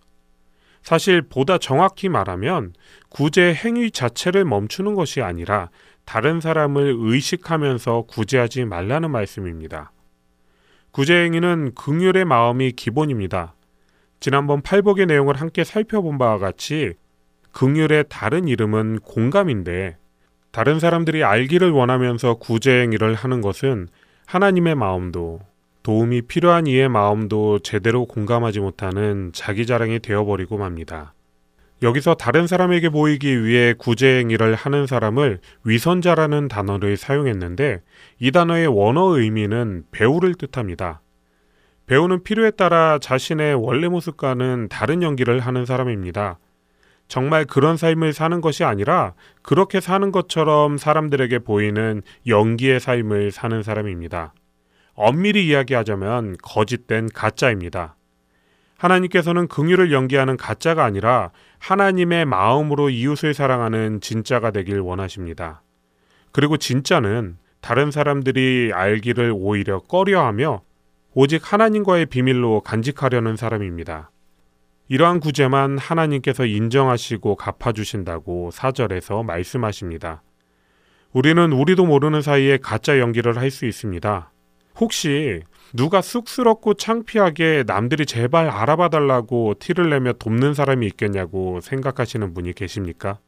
[0.83, 2.73] 사실 보다 정확히 말하면
[3.09, 5.69] 구제 행위 자체를 멈추는 것이 아니라
[6.05, 9.91] 다른 사람을 의식하면서 구제하지 말라는 말씀입니다.
[10.91, 13.53] 구제 행위는 긍휼의 마음이 기본입니다.
[14.19, 16.93] 지난번 팔복의 내용을 함께 살펴본 바와 같이
[17.53, 19.97] 긍휼의 다른 이름은 공감인데
[20.51, 23.87] 다른 사람들이 알기를 원하면서 구제 행위를 하는 것은
[24.25, 25.39] 하나님의 마음도
[25.83, 31.13] 도움이 필요한 이의 마음도 제대로 공감하지 못하는 자기 자랑이 되어버리고 맙니다.
[31.81, 37.81] 여기서 다른 사람에게 보이기 위해 구제 행위를 하는 사람을 위선자라는 단어를 사용했는데
[38.19, 41.01] 이 단어의 원어 의미는 배우를 뜻합니다.
[41.87, 46.37] 배우는 필요에 따라 자신의 원래 모습과는 다른 연기를 하는 사람입니다.
[47.07, 54.33] 정말 그런 삶을 사는 것이 아니라 그렇게 사는 것처럼 사람들에게 보이는 연기의 삶을 사는 사람입니다.
[54.93, 57.95] 엄밀히 이야기하자면 거짓된 가짜입니다.
[58.81, 61.29] 하나님께서는 긍휼을 연기하는 가짜가 아니라
[61.59, 65.61] 하나님의 마음으로 이웃을 사랑하는 진짜가 되길 원하십니다.
[66.31, 70.63] 그리고 진짜는 다른 사람들이 알기를 오히려 꺼려하며
[71.13, 74.09] 오직 하나님과의 비밀로 간직하려는 사람입니다.
[74.87, 80.23] 이러한 구제만 하나님께서 인정하시고 갚아주신다고 사절에서 말씀하십니다.
[81.13, 84.31] 우리는 우리도 모르는 사이에 가짜 연기를 할 수 있습니다.
[84.79, 85.43] 혹시
[85.73, 93.19] 누가 쑥스럽고 창피하게 남들이 제발 알아봐 달라고 티를 내며 돕는 사람이 있겠냐고 생각하시는 분이 계십니까?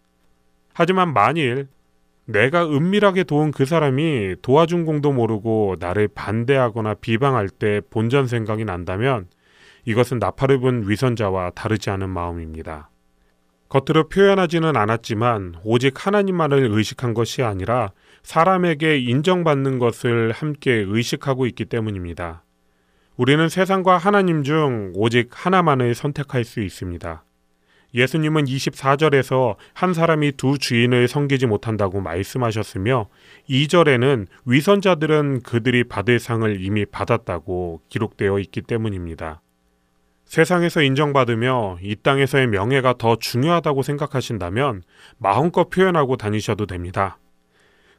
[0.73, 1.67] 하지만 만일
[2.25, 9.27] 내가 은밀하게 도운 그 사람이 도와준 공도 모르고 나를 반대하거나 비방할 때 본전 생각이 난다면
[9.85, 12.89] 이것은 나팔을 분 위선자와 다르지 않은 마음입니다.
[13.67, 17.91] 겉으로 표현하지는 않았지만 오직 하나님만을 의식한 것이 아니라
[18.23, 22.43] 사람에게 인정받는 것을 함께 의식하고 있기 때문입니다.
[23.15, 27.23] 우리는 세상과 하나님 중 오직 하나만을 선택할 수 있습니다.
[27.93, 33.07] 예수님은 24절에서 한 사람이 두 주인을 섬기지 못한다고 말씀하셨으며
[33.47, 39.41] 2절에는 위선자들은 그들이 받을 상을 이미 받았다고 기록되어 있기 때문입니다.
[40.25, 44.81] 세상에서 인정받으며 이 땅에서의 명예가 더 중요하다고 생각하신다면
[45.19, 47.19] 마음껏 표현하고 다니셔도 됩니다.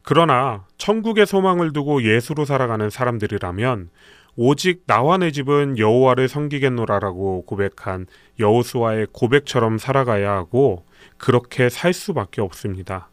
[0.05, 3.89] 그러나 천국의 소망을 두고 예수로 살아가는 사람들이라면
[4.37, 8.07] 오직 나와 내 집은 여호와를 섬기겠노라라고 고백한
[8.39, 10.85] 여호수아의 고백처럼 살아가야 하고
[11.17, 13.11] 그렇게 살 수밖에 없습니다.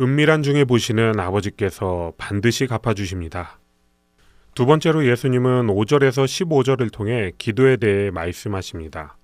[0.00, 3.58] 은밀한 중에 보시는 아버지께서 반드시 갚아주십니다.
[4.54, 9.16] 두 번째로 예수님은 5절에서 15절을 통해 기도에 대해 말씀하십니다.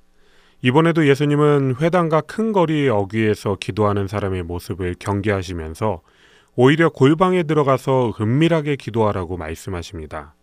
[0.62, 6.00] 이번에도 예수님은 회당과 큰 거리 어귀에서 기도하는 사람의 모습을 경계하시면서
[6.60, 10.34] 오히려 골방에 들어가서 은밀하게 기도하라고 말씀하십니다.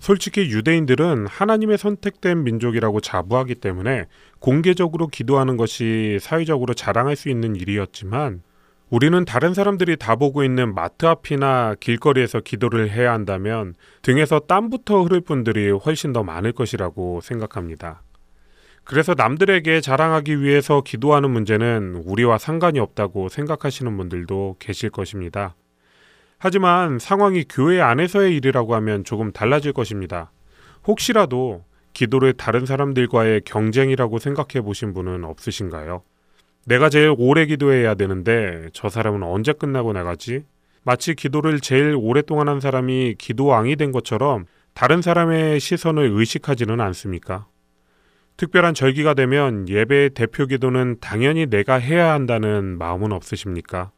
[0.00, 4.06] 솔직히 유대인들은 하나님의 선택된 민족이라고 자부하기 때문에
[4.40, 8.42] 공개적으로 기도하는 것이 사회적으로 자랑할 수 있는 일이었지만
[8.88, 15.20] 우리는 다른 사람들이 다 보고 있는 마트 앞이나 길거리에서 기도를 해야 한다면 등에서 땀부터 흐를
[15.20, 18.02] 분들이 훨씬 더 많을 것이라고 생각합니다.
[18.84, 25.54] 그래서 남들에게 자랑하기 위해서 기도하는 문제는 우리와 상관이 없다고 생각하시는 분들도 계실 것입니다.
[26.38, 30.32] 하지만 상황이 교회 안에서의 일이라고 하면 조금 달라질 것입니다.
[30.86, 36.02] 혹시라도 기도를 다른 사람들과의 경쟁이라고 생각해 보신 분은 없으신가요?
[36.66, 40.44] 내가 제일 오래 기도해야 되는데 저 사람은 언제 끝나고 나가지?
[40.82, 47.46] 마치 기도를 제일 오랫동안 한 사람이 기도왕이 된 것처럼 다른 사람의 시선을 의식하지는 않습니까?
[48.40, 53.90] 특별한 절기가 되면 예배의 대표 기도는 당연히 내가 해야 한다는 마음은 없으십니까?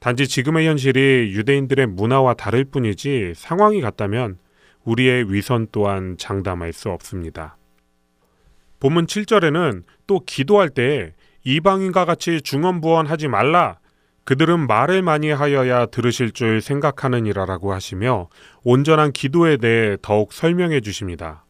[0.00, 4.38] 단지 지금의 현실이 유대인들의 문화와 다를 뿐이지 상황이 같다면
[4.84, 7.58] 우리의 위선 또한 장담할 수 없습니다.
[8.80, 11.12] 본문 7절에는 또 기도할 때
[11.44, 13.80] 이방인과 같이 중언부언하지 말라.
[14.24, 18.30] 그들은 말을 많이 하여야 들으실 줄 생각하느니라라고 하시며
[18.62, 21.44] 온전한 기도에 대해 더욱 설명해 주십니다.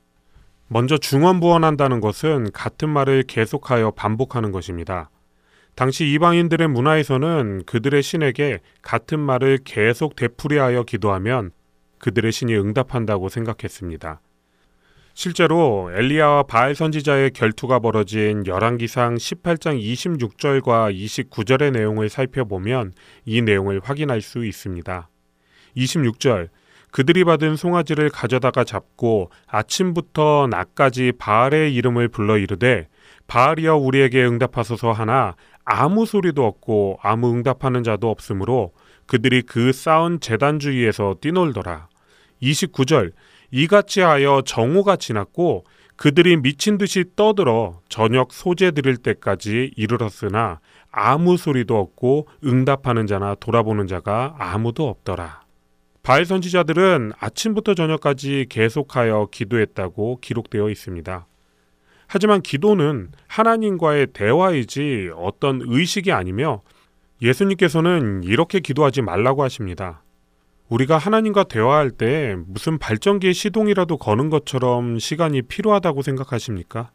[0.69, 5.11] 먼저 중언부언한다는 것은 같은 말을 계속하여 반복하는 것입니다.
[5.75, 11.53] 당시 이방인들의 문화에서는 그들의 신에게 같은 말을 계속 되풀이하여 기도하면
[11.99, 14.21] 그들의 신이 응답한다고 생각했습니다.
[15.15, 22.93] 실제로 엘리야와 바알 선지자의 결투가 벌어진 열왕기상 18장 26절과 29절의 내용을 살펴보면
[23.25, 25.09] 이 내용을 확인할 수 있습니다.
[25.77, 26.51] 26절
[26.91, 32.89] 그들이 받은 송아지를 가져다가 잡고 아침부터 낮까지 바알의 이름을 불러 이르되
[33.27, 35.35] 바알이여 우리에게 응답하소서 하나
[35.65, 38.73] 아무 소리도 없고 아무 응답하는 자도 없으므로
[39.07, 41.89] 그들이 그 쌓은 재단 주위에서 뛰놀더라.
[42.43, 43.13] 29절
[43.51, 45.65] 이같이 하여 정오가 지났고
[45.97, 50.61] 그들이 미친 듯이 떠들어 저녁 소재 드릴 때까지 이르렀으나
[50.91, 55.48] 아무 소리도 없고 응답하는 자나 돌아보는 자가 아무도 없더라.
[56.03, 61.27] 바알 선지자들은 아침부터 저녁까지 계속하여 기도했다고 기록되어 있습니다.
[62.07, 66.63] 하지만 기도는 하나님과의 대화이지 어떤 의식이 아니며
[67.21, 70.03] 예수님께서는 이렇게 기도하지 말라고 하십니다.
[70.69, 76.91] 우리가 하나님과 대화할 때 무슨 발전기의 시동이라도 거는 것처럼 시간이 필요하다고 생각하십니까?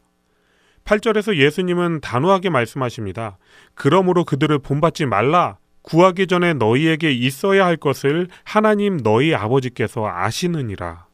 [0.84, 3.38] 8절에서 예수님은 단호하게 말씀하십니다.
[3.74, 5.58] 그러므로 그들을 본받지 말라.
[5.84, 11.06] 구하기 전에 너희에게 있어야 할 것을 하나님 너희 아버지께서 아시느니라.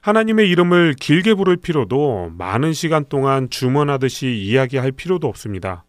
[0.00, 5.84] 하나님의 이름을 길게 부를 필요도 많은 시간 동안 주문하듯이 이야기할 필요도 없습니다.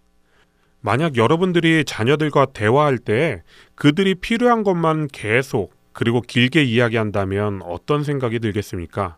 [0.82, 3.44] 만약 여러분들이 자녀들과 대화할 때
[3.76, 9.18] 그들이 필요한 것만 계속 그리고 길게 이야기한다면 어떤 생각이 들겠습니까?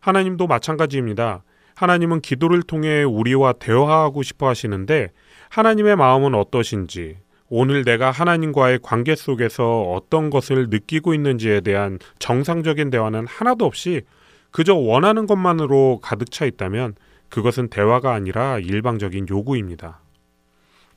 [0.00, 1.42] 하나님도 마찬가지입니다.
[1.74, 5.08] 하나님은 기도를 통해 우리와 대화하고 싶어 하시는데
[5.48, 7.16] 하나님의 마음은 어떠신지,
[7.50, 14.02] 오늘 내가 하나님과의 관계 속에서 어떤 것을 느끼고 있는지에 대한 정상적인 대화는 하나도 없이
[14.50, 16.94] 그저 원하는 것만으로 가득 차 있다면
[17.30, 20.00] 그것은 대화가 아니라 일방적인 요구입니다.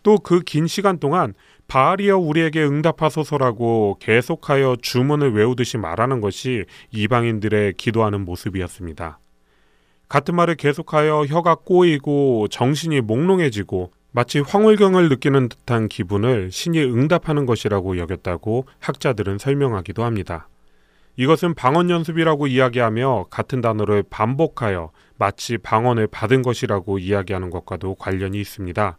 [0.04, 1.34] 또 그 긴 시간 동안
[1.68, 9.20] 바알이여 우리에게 응답하소서라고 계속하여 주문을 외우듯이 말하는 것이 이방인들의 기도하는 모습이었습니다.
[10.10, 17.98] 같은 말을 계속하여 혀가 꼬이고 정신이 몽롱해지고 마치 황홀경을 느끼는 듯한 기분을 신이 응답하는 것이라고
[17.98, 20.50] 여겼다고 학자들은 설명하기도 합니다.
[21.16, 28.98] 이것은 방언 연습이라고 이야기하며 같은 단어를 반복하여 마치 방언을 받은 것이라고 이야기하는 것과도 관련이 있습니다.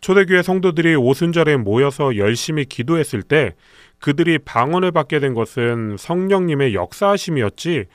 [0.00, 3.54] 초대교회 성도들이 오순절에 모여서 열심히 기도했을 때
[3.98, 7.86] 그들이 방언을 받게 된 것은 성령님의 역사하심이었지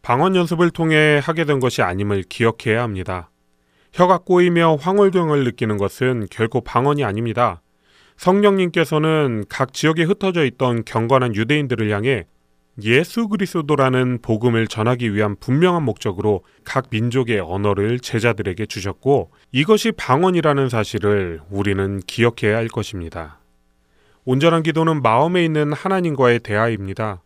[0.00, 3.31] 방언 연습을 통해 하게 된 것이 아님을 기억해야 합니다.
[3.92, 7.60] 혀가 꼬이며 황홀경을 느끼는 것은 결코 방언이 아닙니다.
[8.16, 12.26] 성령님께서는 각 지역에 흩어져 있던 경건한 유대인들을 향해
[12.82, 21.42] 예수 그리스도라는 복음을 전하기 위한 분명한 목적으로 각 민족의 언어를 제자들에게 주셨고 이것이 방언이라는 사실을
[21.50, 23.40] 우리는 기억해야 할 것입니다.
[24.24, 27.22] 온전한 기도는 마음에 있는 하나님과의 대화입니다.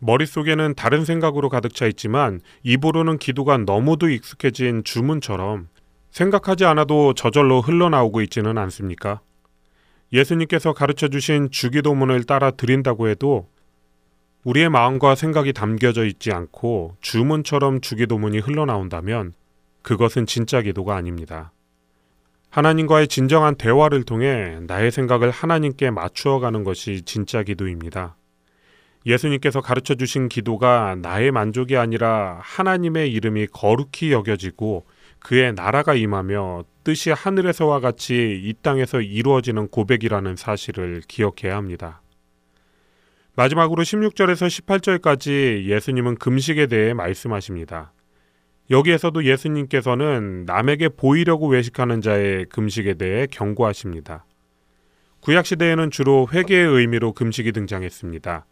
[0.00, 5.68] 머릿속에는 다른 생각으로 가득 차 있지만 입으로는 기도가 너무도 익숙해진 주문처럼
[6.14, 9.20] 생각하지 않아도 저절로 흘러나오고 있지는 않습니까?
[10.12, 13.48] 예수님께서 가르쳐 주신 주기도문을 따라 드린다고 해도
[14.44, 19.32] 우리의 마음과 생각이 담겨져 있지 않고 주문처럼 주기도문이 흘러나온다면
[19.82, 21.50] 그것은 진짜 기도가 아닙니다.
[22.48, 28.14] 하나님과의 진정한 대화를 통해 나의 생각을 하나님께 맞추어 가는 것이 진짜 기도입니다.
[29.04, 34.86] 예수님께서 가르쳐 주신 기도가 나의 만족이 아니라 하나님의 이름이 거룩히 여겨지고
[35.24, 42.02] 그의 나라가 임하며 뜻이 하늘에서와 같이 이 땅에서 이루어지는 고백이라는 사실을 기억해야 합니다.
[43.34, 47.94] 마지막으로 16절에서 18절까지 예수님은 금식에 대해 말씀하십니다.
[48.70, 54.26] 여기에서도 예수님께서는 남에게 보이려고 외식하는 자의 금식에 대해 경고하십니다.
[55.20, 58.44] 구약 시대에는 주로 회개의 의미로 금식이 등장했습니다.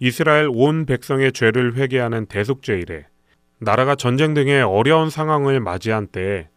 [0.00, 3.06] 이스라엘 온 백성의 죄를 회개하는 대속죄일에
[3.62, 6.48] 나라가 전쟁 등의 어려운 상황을 맞이한 때에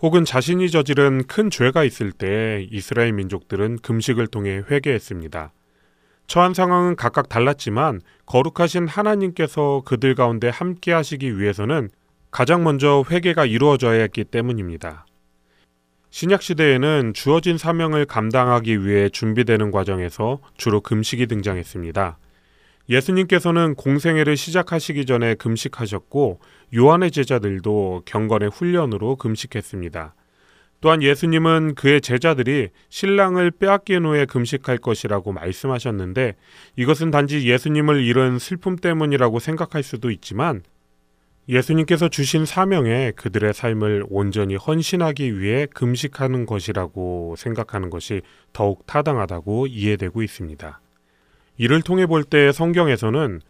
[0.00, 5.52] 혹은 자신이 저지른 큰 죄가 있을 때 이스라엘 민족들은 금식을 통해 회개했습니다.
[6.26, 11.88] 처한 상황은 각각 달랐지만 거룩하신 하나님께서 그들 가운데 함께 하시기 위해서는
[12.30, 15.06] 가장 먼저 회개가 이루어져야 했기 때문입니다.
[16.10, 22.18] 신약 시대에는 주어진 사명을 감당하기 위해 준비되는 과정에서 주로 금식이 등장했습니다.
[22.92, 26.40] 예수님께서는 공생애를 시작하시기 전에 금식하셨고
[26.76, 30.14] 요한의 제자들도 경건의 훈련으로 금식했습니다.
[30.82, 36.34] 또한 예수님은 그의 제자들이 신랑을 빼앗긴 후에 금식할 것이라고 말씀하셨는데
[36.76, 40.62] 이것은 단지 예수님을 잃은 슬픔 때문이라고 생각할 수도 있지만
[41.48, 48.22] 예수님께서 주신 사명에 그들의 삶을 온전히 헌신하기 위해 금식하는 것이라고 생각하는 것이
[48.52, 50.80] 더욱 타당하다고 이해되고 있습니다.
[51.56, 53.40] 이를 통해 볼 때 성경에서는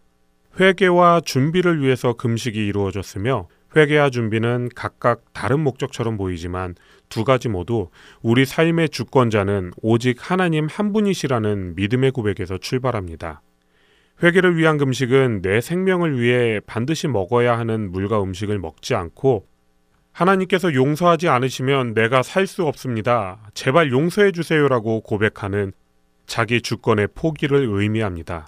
[0.59, 6.75] 회개와 준비를 위해서 금식이 이루어졌으며 회개와 준비는 각각 다른 목적처럼 보이지만
[7.09, 7.89] 두 가지 모두
[8.21, 13.41] 우리 삶의 주권자는 오직 하나님 한 분이시라는 믿음의 고백에서 출발합니다.
[14.21, 19.47] 회개를 위한 금식은 내 생명을 위해 반드시 먹어야 하는 물과 음식을 먹지 않고
[20.11, 23.39] 하나님께서 용서하지 않으시면 내가 살 수 없습니다.
[23.55, 25.73] 제발 용서해 주세요라고 고백하는
[26.33, 28.47] 자기 주권의 포기를 의미합니다.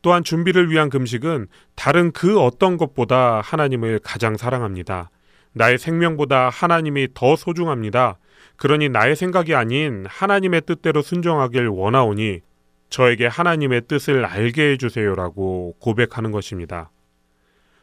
[0.00, 5.10] 또한 준비를 위한 금식은 다른 그 어떤 것보다 하나님을 가장 사랑합니다.
[5.52, 8.16] 나의 생명보다 하나님이 더 소중합니다.
[8.56, 12.40] 그러니 나의 생각이 아닌 하나님의 뜻대로 순종하길 원하오니
[12.88, 16.90] 저에게 하나님의 뜻을 알게 해주세요라고 고백하는 것입니다.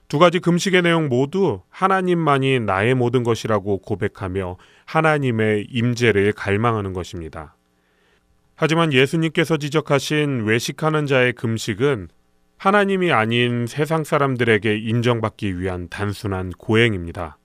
[0.07, 7.55] 두 가지 금식의 내용 모두 하나님만이 나의 모든 것이라고 고백하며 하나님의 임재를 갈망하는 것입니다.
[8.63, 12.07] 하지만 예수님께서 지적하신 외식하는 자의 금식은
[12.55, 17.37] 하나님이 아닌 세상 사람들에게 인정받기 위한 단순한 고행입니다.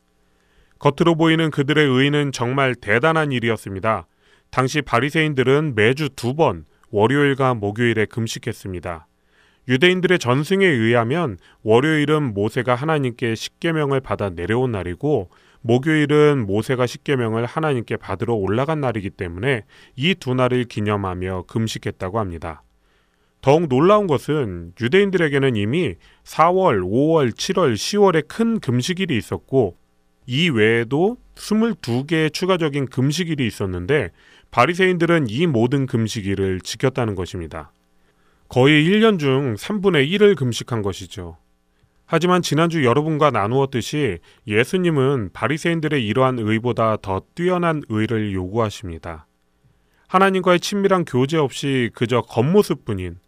[0.78, 4.06] 겉으로 보이는 그들의 의는 정말 대단한 일이었습니다.
[4.52, 9.08] 당시 바리새인들은 매주 두 번 월요일과 목요일에 금식했습니다.
[9.66, 15.30] 유대인들의 전승에 의하면 월요일은 모세가 하나님께 십계명을 받아 내려온 날이고
[15.62, 19.64] 목요일은 모세가 십계명을 하나님께 받으러 올라간 날이기 때문에
[19.96, 22.62] 이 두 날을 기념하며 금식했다고 합니다.
[23.40, 25.94] 더욱 놀라운 것은 유대인들에게는 이미
[26.24, 29.76] 4월, 5월, 7월, 10월에 큰 금식일이 있었고
[30.26, 34.10] 이 외에도 22개의 추가적인 금식일이 있었는데
[34.50, 37.72] 바리새인들은 이 모든 금식일을 지켰다는 것입니다.
[38.48, 41.36] 거의 1년 중 3분의 1을 금식한 것이죠.
[42.10, 49.26] 하지만 지난주 여러분과 나누었듯이 예수님은 바리새인들의 이러한 의보다 더 뛰어난 의를 요구하십니다.
[50.08, 53.18] 하나님과의 친밀한 교제 없이 그저 겉모습뿐인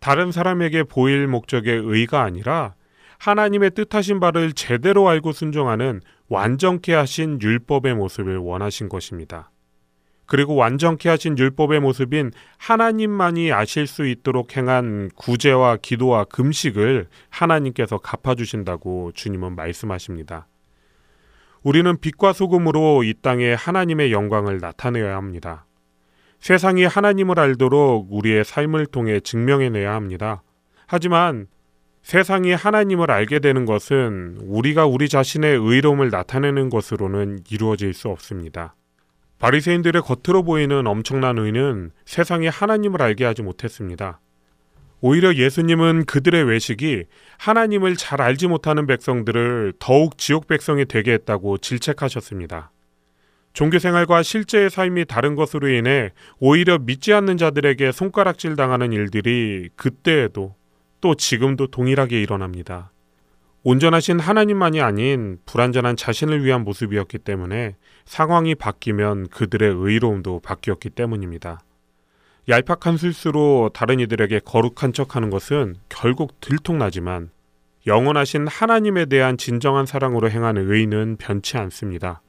[0.00, 2.74] 다른 사람에게 보일 목적의 의가 아니라
[3.18, 9.50] 하나님의 뜻하신 바를 제대로 알고 순종하는 완전케 하신 율법의 모습을 원하신 것입니다.
[10.30, 19.10] 그리고 완전케 하신 율법의 모습인 하나님만이 아실 수 있도록 행한 구제와 기도와 금식을 하나님께서 갚아주신다고
[19.12, 20.46] 주님은 말씀하십니다.
[21.64, 25.66] 우리는 빛과 소금으로 이 땅에 하나님의 영광을 나타내야 합니다.
[26.38, 30.44] 세상이 하나님을 알도록 우리의 삶을 통해 증명해내야 합니다.
[30.86, 31.48] 하지만
[32.02, 38.76] 세상이 하나님을 알게 되는 것은 우리가 우리 자신의 의로움을 나타내는 것으로는 이루어질 수 없습니다.
[39.40, 44.20] 바리새인들의 겉으로 보이는 엄청난 의는 세상이 하나님을 알게 하지 못했습니다.
[45.00, 47.04] 오히려 예수님은 그들의 외식이
[47.38, 52.70] 하나님을 잘 알지 못하는 백성들을 더욱 지옥 백성이 되게 했다고 질책하셨습니다.
[53.54, 60.54] 종교 생활과 실제의 삶이 다른 것으로 인해 오히려 믿지 않는 자들에게 손가락질 당하는 일들이 그때에도
[61.00, 62.92] 또 지금도 동일하게 일어납니다.
[63.62, 71.60] 온전하신 하나님만이 아닌 불완전한 자신을 위한 모습이었기 때문에 상황이 바뀌면 그들의 의로움도 바뀌었기 때문입니다.
[72.48, 77.30] 얄팍한 실수로 다른 이들에게 거룩한 척하는 것은 결국 들통나지만
[77.86, 82.22] 영원하신 하나님에 대한 진정한 사랑으로 행하는 의는 변치 않습니다.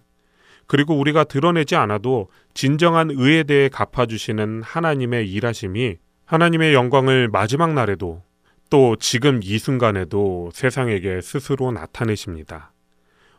[0.67, 8.21] 그리고 우리가 드러내지 않아도 진정한 의에 대해 갚아주시는 하나님의 일하심이 하나님의 영광을 마지막 날에도
[8.71, 12.71] 또 지금 이 순간에도 세상에게 스스로 나타내십니다.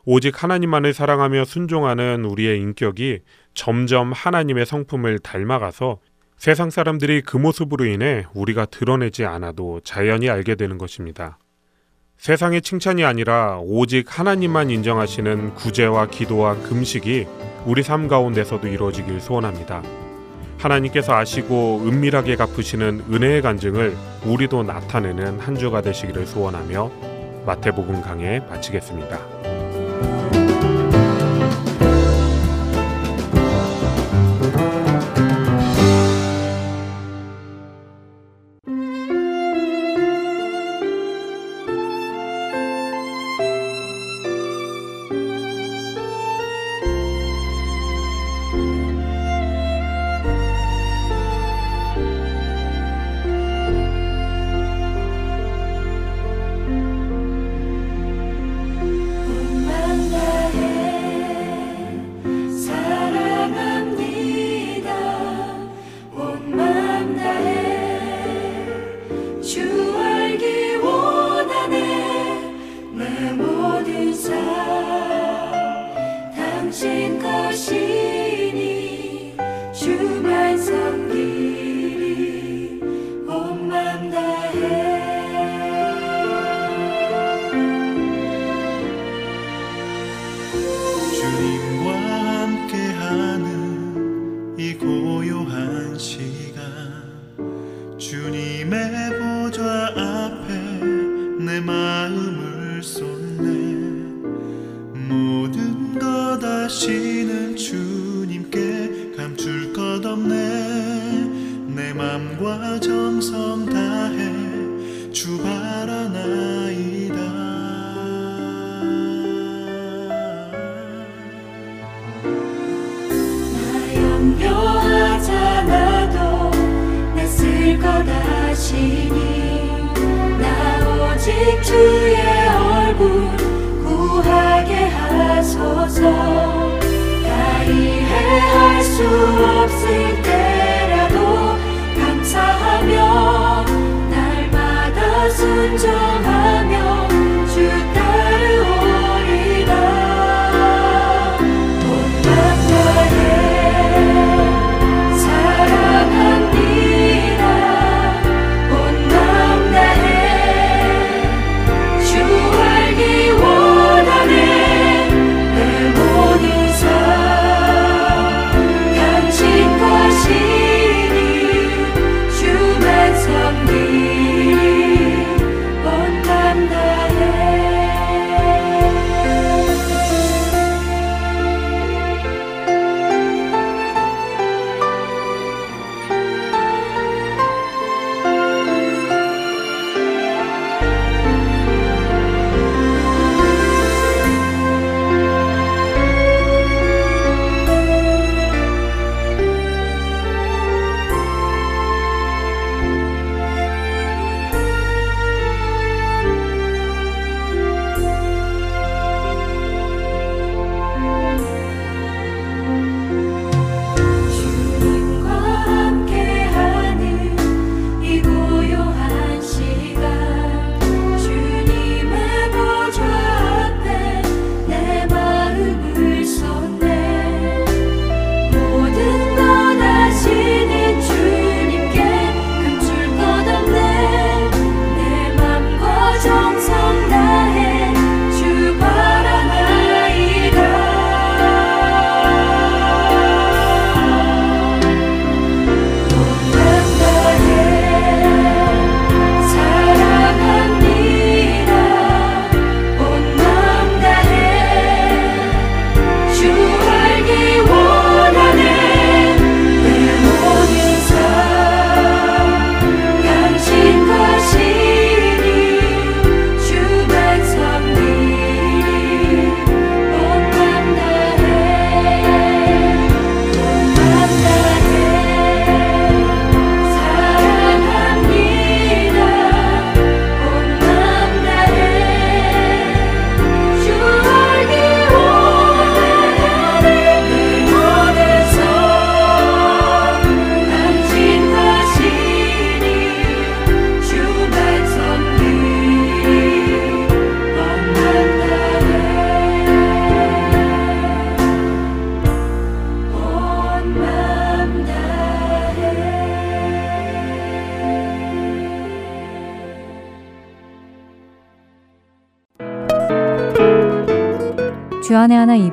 [0.05, 3.21] 오직 하나님만을 사랑하며 순종하는 우리의 인격이
[3.55, 6.01] 점점 하나님의 성품을 닮아가서
[6.37, 11.39] 세상 사람들이 그 모습으로 인해 우리가 드러내지 않아도 자연히 알게 되는 것입니다.
[12.19, 17.27] 세상의 칭찬이 아니라 오직 하나님만 인정하시는 구제와 기도와 금식이
[17.65, 20.02] 우리 삶 가운데서도 이루어지길 소원합니다.
[20.63, 26.91] 하나님께서 아시고 은밀하게 갚으시는 은혜의 간증을 우리도 나타내는 한 주가 되시기를 소원하며
[27.47, 29.32] 마태복음 강해 마치겠습니다.